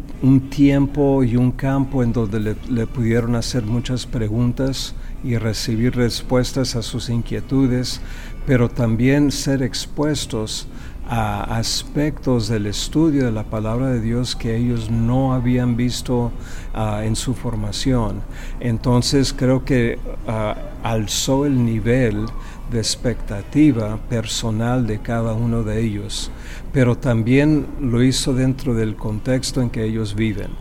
tiempo 0.49 1.23
y 1.23 1.35
un 1.35 1.51
campo 1.51 2.01
en 2.01 2.13
donde 2.13 2.39
le, 2.39 2.55
le, 2.69 2.87
pudieron 2.87 3.35
hacer 3.35 3.63
muchas 3.63 4.05
preguntas 4.05 4.95
y 5.21 5.37
recibir 5.37 5.95
respuestas 5.95 6.77
a 6.77 6.81
sus 6.81 7.09
inquietudes, 7.09 7.99
pero 8.45 8.69
también 8.69 9.31
ser 9.31 9.63
expuestos 9.63 10.67
a 11.07 11.57
aspectos 11.57 12.47
del 12.47 12.67
estudio 12.67 13.25
de 13.25 13.31
la 13.31 13.43
palabra 13.43 13.87
de 13.89 13.99
Dios 13.99 14.35
que 14.35 14.55
ellos 14.55 14.89
no 14.89 15.33
habían 15.33 15.75
visto 15.75 16.31
uh, 16.73 17.01
en 17.01 17.15
su 17.15 17.33
formación. 17.33 18.21
Entonces 18.59 19.33
creo 19.33 19.65
que 19.65 19.99
uh, 20.27 20.87
alzó 20.87 21.45
el 21.45 21.65
nivel 21.65 22.25
de 22.71 22.79
expectativa 22.79 23.97
personal 24.09 24.87
de 24.87 24.99
cada 24.99 25.33
uno 25.33 25.63
de 25.63 25.81
ellos, 25.81 26.31
pero 26.71 26.97
también 26.97 27.67
lo 27.81 28.01
hizo 28.01 28.33
dentro 28.33 28.73
del 28.73 28.95
contexto 28.95 29.61
en 29.61 29.69
que 29.69 29.83
ellos 29.83 30.15
viven 30.15 30.51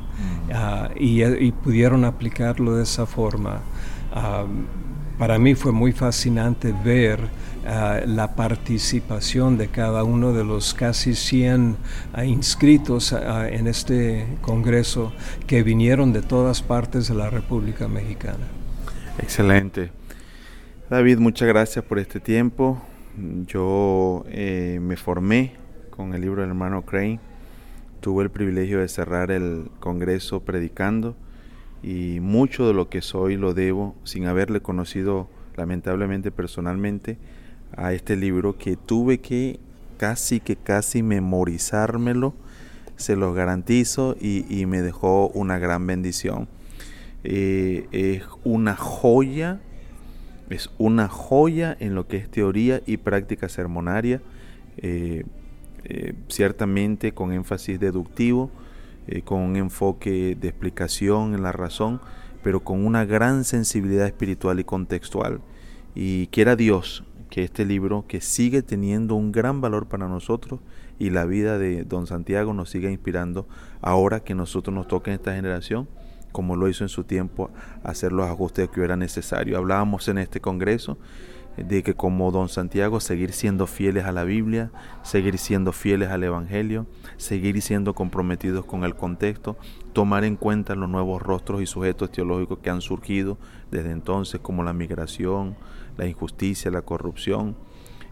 uh, 0.50 0.92
y, 0.98 1.22
y, 1.22 1.52
pudieron 1.52 2.04
aplicarlo 2.04 2.74
de 2.74 2.82
esa 2.82 3.06
forma. 3.06 3.60
Para 5.20 5.38
mí 5.38 5.54
fue 5.54 5.70
muy 5.70 5.92
fascinante 5.92 6.74
ver 6.82 7.20
uh, 7.20 8.08
la 8.08 8.34
participación 8.34 9.58
de 9.58 9.68
cada 9.68 10.02
uno 10.02 10.32
de 10.32 10.44
los 10.44 10.72
casi 10.72 11.14
100 11.14 11.76
uh, 12.16 12.22
inscritos 12.22 13.12
uh, 13.12 13.18
en 13.50 13.66
este 13.66 14.26
Congreso 14.40 15.12
que 15.46 15.62
vinieron 15.62 16.14
de 16.14 16.22
todas 16.22 16.62
partes 16.62 17.08
de 17.08 17.16
la 17.16 17.28
República 17.28 17.86
Mexicana. 17.86 18.46
Excelente. 19.18 19.92
David, 20.88 21.18
muchas 21.18 21.48
gracias 21.48 21.84
por 21.84 21.98
este 21.98 22.18
tiempo. 22.18 22.80
Yo 23.46 24.24
eh, 24.30 24.78
me 24.80 24.96
formé 24.96 25.52
con 25.90 26.14
el 26.14 26.22
libro 26.22 26.40
del 26.40 26.48
hermano 26.48 26.86
Crane. 26.86 27.20
Tuve 28.00 28.24
el 28.24 28.30
privilegio 28.30 28.80
de 28.80 28.88
cerrar 28.88 29.30
el 29.30 29.70
Congreso 29.80 30.40
predicando 30.40 31.14
y 31.82 32.20
mucho 32.20 32.66
de 32.66 32.74
lo 32.74 32.88
que 32.88 33.02
soy 33.02 33.36
lo 33.36 33.54
debo 33.54 33.94
sin 34.04 34.26
haberle 34.26 34.60
conocido 34.60 35.28
lamentablemente 35.56 36.30
personalmente 36.30 37.18
a 37.76 37.92
este 37.92 38.16
libro 38.16 38.58
que 38.58 38.76
tuve 38.76 39.18
que 39.18 39.60
casi 40.00 40.40
que 40.40 40.56
casi 40.56 41.02
memorizármelo, 41.02 42.32
se 42.96 43.16
los 43.16 43.34
garantizo 43.34 44.16
y, 44.18 44.64
me 44.64 44.80
dejó 44.80 45.28
una 45.28 45.58
gran 45.58 45.86
bendición. 45.86 46.48
Eh, 47.22 47.86
es 47.92 48.22
una 48.42 48.76
joya, 48.76 49.60
es 50.48 50.70
una 50.78 51.06
joya 51.08 51.76
en 51.80 51.94
lo 51.94 52.08
que 52.08 52.16
es 52.16 52.30
teoría 52.30 52.80
y 52.86 52.96
práctica 52.96 53.50
sermonaria, 53.50 54.22
eh, 54.78 55.24
eh, 55.84 56.14
ciertamente 56.28 57.12
con 57.12 57.32
énfasis 57.32 57.78
deductivo, 57.78 58.50
con 59.24 59.40
un 59.40 59.56
enfoque 59.56 60.36
de 60.40 60.48
explicación 60.48 61.34
en 61.34 61.42
la 61.42 61.52
razón, 61.52 62.00
pero 62.42 62.60
con 62.60 62.84
una 62.84 63.04
gran 63.04 63.44
sensibilidad 63.44 64.06
espiritual 64.06 64.60
y 64.60 64.64
contextual. 64.64 65.40
Y 65.94 66.28
quiera 66.28 66.56
Dios 66.56 67.04
que 67.30 67.44
este 67.44 67.64
libro, 67.64 68.04
que 68.06 68.20
sigue 68.20 68.62
teniendo 68.62 69.14
un 69.14 69.32
gran 69.32 69.60
valor 69.60 69.86
para 69.86 70.08
nosotros 70.08 70.60
y 70.98 71.10
la 71.10 71.24
vida 71.24 71.58
de 71.58 71.84
don 71.84 72.06
Santiago 72.06 72.52
nos 72.52 72.70
siga 72.70 72.90
inspirando 72.90 73.46
ahora 73.80 74.20
que 74.20 74.34
nosotros 74.34 74.74
nos 74.74 74.88
toca 74.88 75.10
en 75.10 75.16
esta 75.16 75.34
generación, 75.34 75.88
como 76.32 76.56
lo 76.56 76.68
hizo 76.68 76.84
en 76.84 76.88
su 76.88 77.04
tiempo, 77.04 77.50
hacer 77.82 78.12
los 78.12 78.28
ajustes 78.28 78.68
que 78.68 78.82
era 78.82 78.96
necesario. 78.96 79.56
Hablábamos 79.56 80.08
en 80.08 80.18
este 80.18 80.40
congreso 80.40 80.98
de 81.56 81.82
que 81.82 81.94
como 81.94 82.30
don 82.30 82.48
Santiago 82.48 83.00
seguir 83.00 83.32
siendo 83.32 83.66
fieles 83.66 84.04
a 84.04 84.12
la 84.12 84.24
Biblia, 84.24 84.70
seguir 85.02 85.38
siendo 85.38 85.72
fieles 85.72 86.10
al 86.10 86.24
Evangelio, 86.24 86.86
seguir 87.16 87.60
siendo 87.62 87.94
comprometidos 87.94 88.64
con 88.64 88.84
el 88.84 88.94
contexto, 88.94 89.56
tomar 89.92 90.24
en 90.24 90.36
cuenta 90.36 90.74
los 90.74 90.88
nuevos 90.88 91.20
rostros 91.20 91.62
y 91.62 91.66
sujetos 91.66 92.10
teológicos 92.12 92.58
que 92.60 92.70
han 92.70 92.80
surgido 92.80 93.38
desde 93.70 93.90
entonces, 93.90 94.40
como 94.40 94.62
la 94.62 94.72
migración, 94.72 95.56
la 95.96 96.06
injusticia, 96.06 96.70
la 96.70 96.82
corrupción, 96.82 97.56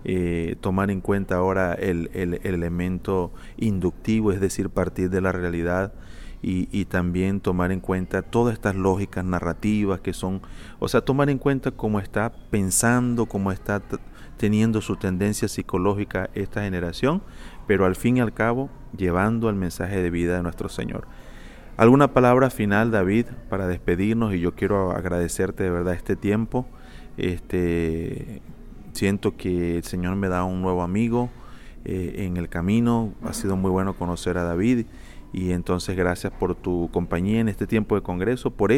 eh, 0.04 0.56
tomar 0.60 0.90
en 0.90 1.00
cuenta 1.00 1.36
ahora 1.36 1.74
el, 1.74 2.10
elemento 2.14 3.32
inductivo, 3.56 4.32
es 4.32 4.40
decir, 4.40 4.70
partir 4.70 5.10
de 5.10 5.20
la 5.20 5.32
realidad 5.32 5.92
y, 6.40 6.84
también 6.84 7.40
tomar 7.40 7.72
en 7.72 7.80
cuenta 7.80 8.22
todas 8.22 8.54
estas 8.54 8.76
lógicas 8.76 9.24
narrativas 9.24 10.00
que 10.00 10.12
son, 10.12 10.40
o 10.78 10.88
sea, 10.88 11.00
tomar 11.00 11.30
en 11.30 11.38
cuenta 11.38 11.70
cómo 11.72 11.98
está 12.00 12.32
pensando, 12.50 13.26
cómo 13.26 13.50
está 13.50 13.82
teniendo 14.36 14.80
su 14.80 14.96
tendencia 14.96 15.48
psicológica 15.48 16.30
esta 16.34 16.62
generación, 16.62 17.22
pero 17.66 17.86
al 17.86 17.96
fin 17.96 18.18
y 18.18 18.20
al 18.20 18.32
cabo 18.32 18.70
llevando 18.96 19.50
el 19.50 19.56
mensaje 19.56 20.00
de 20.00 20.10
vida 20.10 20.36
de 20.36 20.42
nuestro 20.42 20.68
Señor. 20.68 21.06
¿Alguna 21.76 22.12
palabra 22.12 22.50
final, 22.50 22.90
David, 22.90 23.26
para 23.48 23.66
despedirnos? 23.66 24.34
Y 24.34 24.40
yo 24.40 24.54
quiero 24.54 24.92
agradecerte 24.92 25.64
de 25.64 25.70
verdad 25.70 25.94
este 25.94 26.16
tiempo 26.16 26.66
este, 27.18 28.40
siento 28.92 29.36
que 29.36 29.78
el 29.78 29.84
Señor 29.84 30.14
me 30.14 30.28
da 30.28 30.44
un 30.44 30.62
nuevo 30.62 30.82
amigo 30.82 31.28
eh, 31.84 32.14
en 32.18 32.36
el 32.36 32.48
camino. 32.48 33.12
Ha 33.24 33.34
sido 33.34 33.56
muy 33.56 33.70
bueno 33.70 33.94
conocer 33.94 34.38
a 34.38 34.44
David 34.44 34.86
y 35.32 35.52
entonces 35.52 35.96
gracias 35.96 36.32
por 36.32 36.54
tu 36.54 36.88
compañía 36.92 37.40
en 37.40 37.48
este 37.48 37.66
tiempo 37.66 37.94
de 37.94 38.02
congreso, 38.02 38.50
por, 38.50 38.72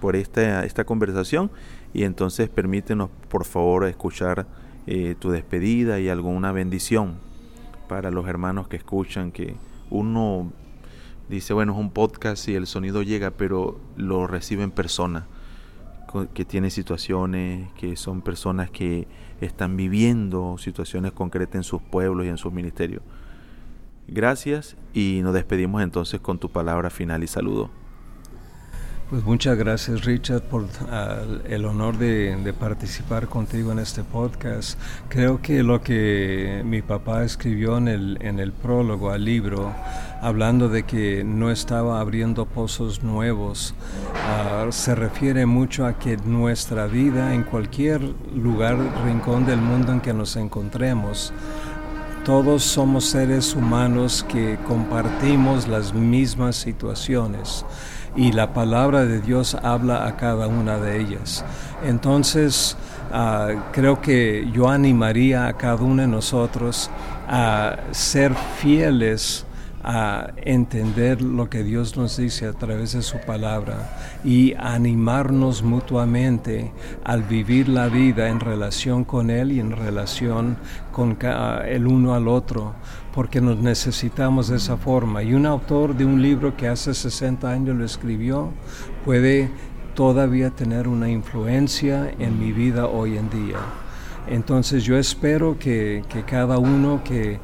por 0.00 0.16
esta, 0.16 0.64
esta 0.64 0.84
conversación 0.84 1.50
y 1.92 2.04
entonces 2.04 2.48
permítenos 2.48 3.10
por 3.28 3.44
favor 3.44 3.86
escuchar 3.86 4.46
eh, 4.86 5.14
tu 5.18 5.30
despedida 5.30 6.00
y 6.00 6.08
alguna 6.08 6.52
bendición 6.52 7.14
para 7.88 8.10
los 8.10 8.26
hermanos 8.26 8.68
que 8.68 8.76
escuchan, 8.76 9.32
que 9.32 9.54
uno 9.90 10.52
dice, 11.28 11.52
bueno, 11.52 11.72
es 11.72 11.78
un 11.78 11.90
podcast 11.90 12.48
y 12.48 12.54
el 12.54 12.66
sonido 12.66 13.02
llega, 13.02 13.30
pero 13.30 13.78
lo 13.96 14.26
recibe 14.26 14.62
en 14.62 14.70
persona 14.70 15.26
que 16.34 16.44
tiene 16.44 16.70
situaciones, 16.70 17.70
que 17.72 17.96
son 17.96 18.20
personas 18.20 18.70
que 18.70 19.06
están 19.40 19.76
viviendo 19.76 20.58
situaciones 20.58 21.12
concretas 21.12 21.56
en 21.56 21.62
sus 21.62 21.80
pueblos 21.80 22.26
y 22.26 22.28
en 22.28 22.36
sus 22.36 22.52
ministerios. 22.52 23.02
Gracias 24.08 24.76
y 24.92 25.20
nos 25.22 25.34
despedimos 25.34 25.82
entonces 25.82 26.20
con 26.20 26.38
tu 26.38 26.50
palabra 26.50 26.90
final 26.90 27.22
y 27.22 27.26
saludo. 27.26 27.70
Pues 29.12 29.24
muchas 29.24 29.58
gracias 29.58 30.06
Richard 30.06 30.40
por 30.40 30.64
ah, 30.90 31.18
el 31.46 31.66
honor 31.66 31.98
de, 31.98 32.54
participar 32.58 33.28
contigo 33.28 33.70
en 33.70 33.78
este 33.78 34.02
podcast. 34.04 34.80
Creo 35.10 35.42
que 35.42 35.62
lo 35.62 35.82
que 35.82 36.62
mi 36.64 36.80
papá 36.80 37.22
escribió 37.22 37.76
en 37.76 37.88
el, 37.88 38.18
en 38.22 38.38
el 38.38 38.52
prólogo 38.52 39.10
al 39.10 39.26
libro, 39.26 39.70
hablando 40.22 40.70
de 40.70 40.84
que 40.84 41.24
no 41.24 41.50
estaba 41.50 42.00
abriendo 42.00 42.46
pozos 42.46 43.02
nuevos, 43.02 43.74
ah, 44.14 44.68
se 44.70 44.94
refiere 44.94 45.44
mucho 45.44 45.84
a 45.84 45.98
que 45.98 46.16
nuestra 46.16 46.86
vida 46.86 47.34
en 47.34 47.42
cualquier 47.42 48.00
lugar, 48.34 48.78
rincón 49.04 49.44
del 49.44 49.60
mundo 49.60 49.92
en 49.92 50.00
que 50.00 50.14
nos 50.14 50.36
encontremos, 50.36 51.34
todos 52.24 52.62
somos 52.62 53.06
seres 53.06 53.54
humanos 53.54 54.24
que 54.28 54.56
compartimos 54.68 55.66
las 55.66 55.92
mismas 55.92 56.54
situaciones 56.54 57.64
y 58.14 58.30
la 58.30 58.52
palabra 58.52 59.04
de 59.04 59.20
Dios 59.20 59.56
habla 59.56 60.06
a 60.06 60.16
cada 60.16 60.46
una 60.46 60.78
de 60.78 61.00
ellas. 61.00 61.44
Entonces, 61.84 62.76
ah, 63.12 63.48
creo 63.72 64.00
que 64.00 64.48
yo 64.52 64.68
animaría 64.68 65.48
a 65.48 65.54
cada 65.54 65.82
uno 65.82 66.02
de 66.02 66.08
nosotros 66.08 66.90
a 67.28 67.76
ser 67.90 68.34
fieles 68.60 69.44
a 69.84 70.32
entender 70.36 71.22
lo 71.22 71.50
que 71.50 71.64
Dios 71.64 71.96
nos 71.96 72.16
dice 72.16 72.46
a 72.46 72.52
través 72.52 72.92
de 72.92 73.02
su 73.02 73.18
palabra 73.18 73.96
y 74.24 74.54
animarnos 74.58 75.62
mutuamente 75.62 76.72
al 77.04 77.22
vivir 77.22 77.68
la 77.68 77.88
vida 77.88 78.28
en 78.28 78.40
relación 78.40 79.04
con 79.04 79.30
Él 79.30 79.52
y 79.52 79.60
en 79.60 79.72
relación 79.72 80.56
con 80.92 81.18
el 81.66 81.86
uno 81.86 82.14
al 82.14 82.28
otro, 82.28 82.74
porque 83.14 83.40
nos 83.40 83.58
necesitamos 83.58 84.48
de 84.48 84.56
esa 84.56 84.76
forma. 84.76 85.22
Y 85.22 85.34
un 85.34 85.46
autor 85.46 85.96
de 85.96 86.04
un 86.04 86.22
libro 86.22 86.56
que 86.56 86.68
hace 86.68 86.94
60 86.94 87.50
años 87.50 87.76
lo 87.76 87.84
escribió 87.84 88.50
puede 89.04 89.50
todavía 89.94 90.50
tener 90.50 90.88
una 90.88 91.10
influencia 91.10 92.12
en 92.18 92.38
mi 92.38 92.52
vida 92.52 92.86
hoy 92.86 93.16
en 93.18 93.28
día. 93.30 93.58
Entonces 94.26 94.84
yo 94.84 94.96
espero 94.96 95.58
que, 95.58 96.04
cada 96.26 96.58
uno 96.58 97.02
que, 97.04 97.40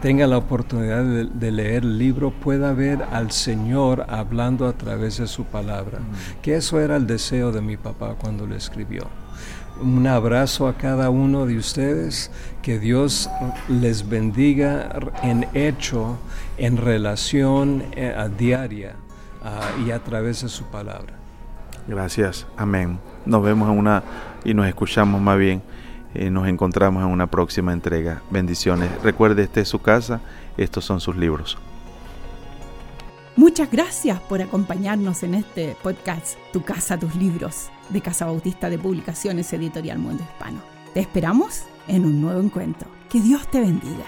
tenga 0.00 0.28
la 0.28 0.38
oportunidad 0.38 1.04
de, 1.04 1.50
leer 1.50 1.82
el 1.82 1.98
libro 1.98 2.30
pueda 2.30 2.72
ver 2.72 3.02
al 3.10 3.32
Señor 3.32 4.06
hablando 4.08 4.68
a 4.68 4.74
través 4.74 5.18
de 5.18 5.26
su 5.26 5.44
palabra, 5.44 5.98
que 6.40 6.54
eso 6.54 6.80
era 6.80 6.94
el 6.94 7.08
deseo 7.08 7.50
de 7.50 7.60
mi 7.60 7.76
papá 7.76 8.14
cuando 8.16 8.46
lo 8.46 8.54
escribió. 8.54 9.08
Un 9.80 10.06
abrazo 10.06 10.68
a 10.68 10.74
cada 10.74 11.10
uno 11.10 11.46
de 11.46 11.56
ustedes, 11.56 12.30
que 12.62 12.78
Dios 12.78 13.28
les 13.68 14.08
bendiga 14.08 14.88
en 15.24 15.48
hecho, 15.52 16.16
en 16.58 16.76
relación 16.76 17.82
eh, 17.96 18.14
diaria 18.38 18.94
ah, 19.42 19.68
y 19.84 19.90
a 19.90 19.98
través 19.98 20.42
de 20.42 20.48
su 20.48 20.64
palabra. 20.66 21.14
Gracias, 21.88 22.46
amén. 22.56 23.00
Nos 23.26 23.42
vemos 23.42 23.68
en 23.68 23.78
una 23.78 24.04
y 24.44 24.54
nos 24.54 24.68
escuchamos 24.68 25.20
más 25.20 25.38
bien 25.38 25.60
eh, 26.14 26.30
nos 26.30 26.48
encontramos 26.48 27.02
en 27.04 27.10
una 27.10 27.26
próxima 27.26 27.72
entrega. 27.72 28.22
Bendiciones. 28.30 28.90
Recuerde, 29.02 29.42
este 29.42 29.60
es 29.62 29.68
su 29.68 29.80
casa, 29.80 30.20
estos 30.56 30.84
son 30.84 31.00
sus 31.00 31.16
libros. 31.16 31.58
Muchas 33.34 33.70
gracias 33.70 34.20
por 34.20 34.42
acompañarnos 34.42 35.22
en 35.22 35.34
este 35.34 35.74
podcast 35.82 36.36
Tu 36.52 36.62
casa, 36.62 36.98
tus 36.98 37.14
libros 37.14 37.70
de 37.88 38.02
Casa 38.02 38.26
Bautista 38.26 38.68
de 38.68 38.78
Publicaciones 38.78 39.50
Editorial 39.52 39.98
Mundo 39.98 40.22
Hispano. 40.22 40.60
Te 40.92 41.00
esperamos 41.00 41.62
en 41.88 42.04
un 42.04 42.20
nuevo 42.20 42.40
encuentro. 42.40 42.88
Que 43.08 43.20
Dios 43.20 43.50
te 43.50 43.60
bendiga. 43.60 44.04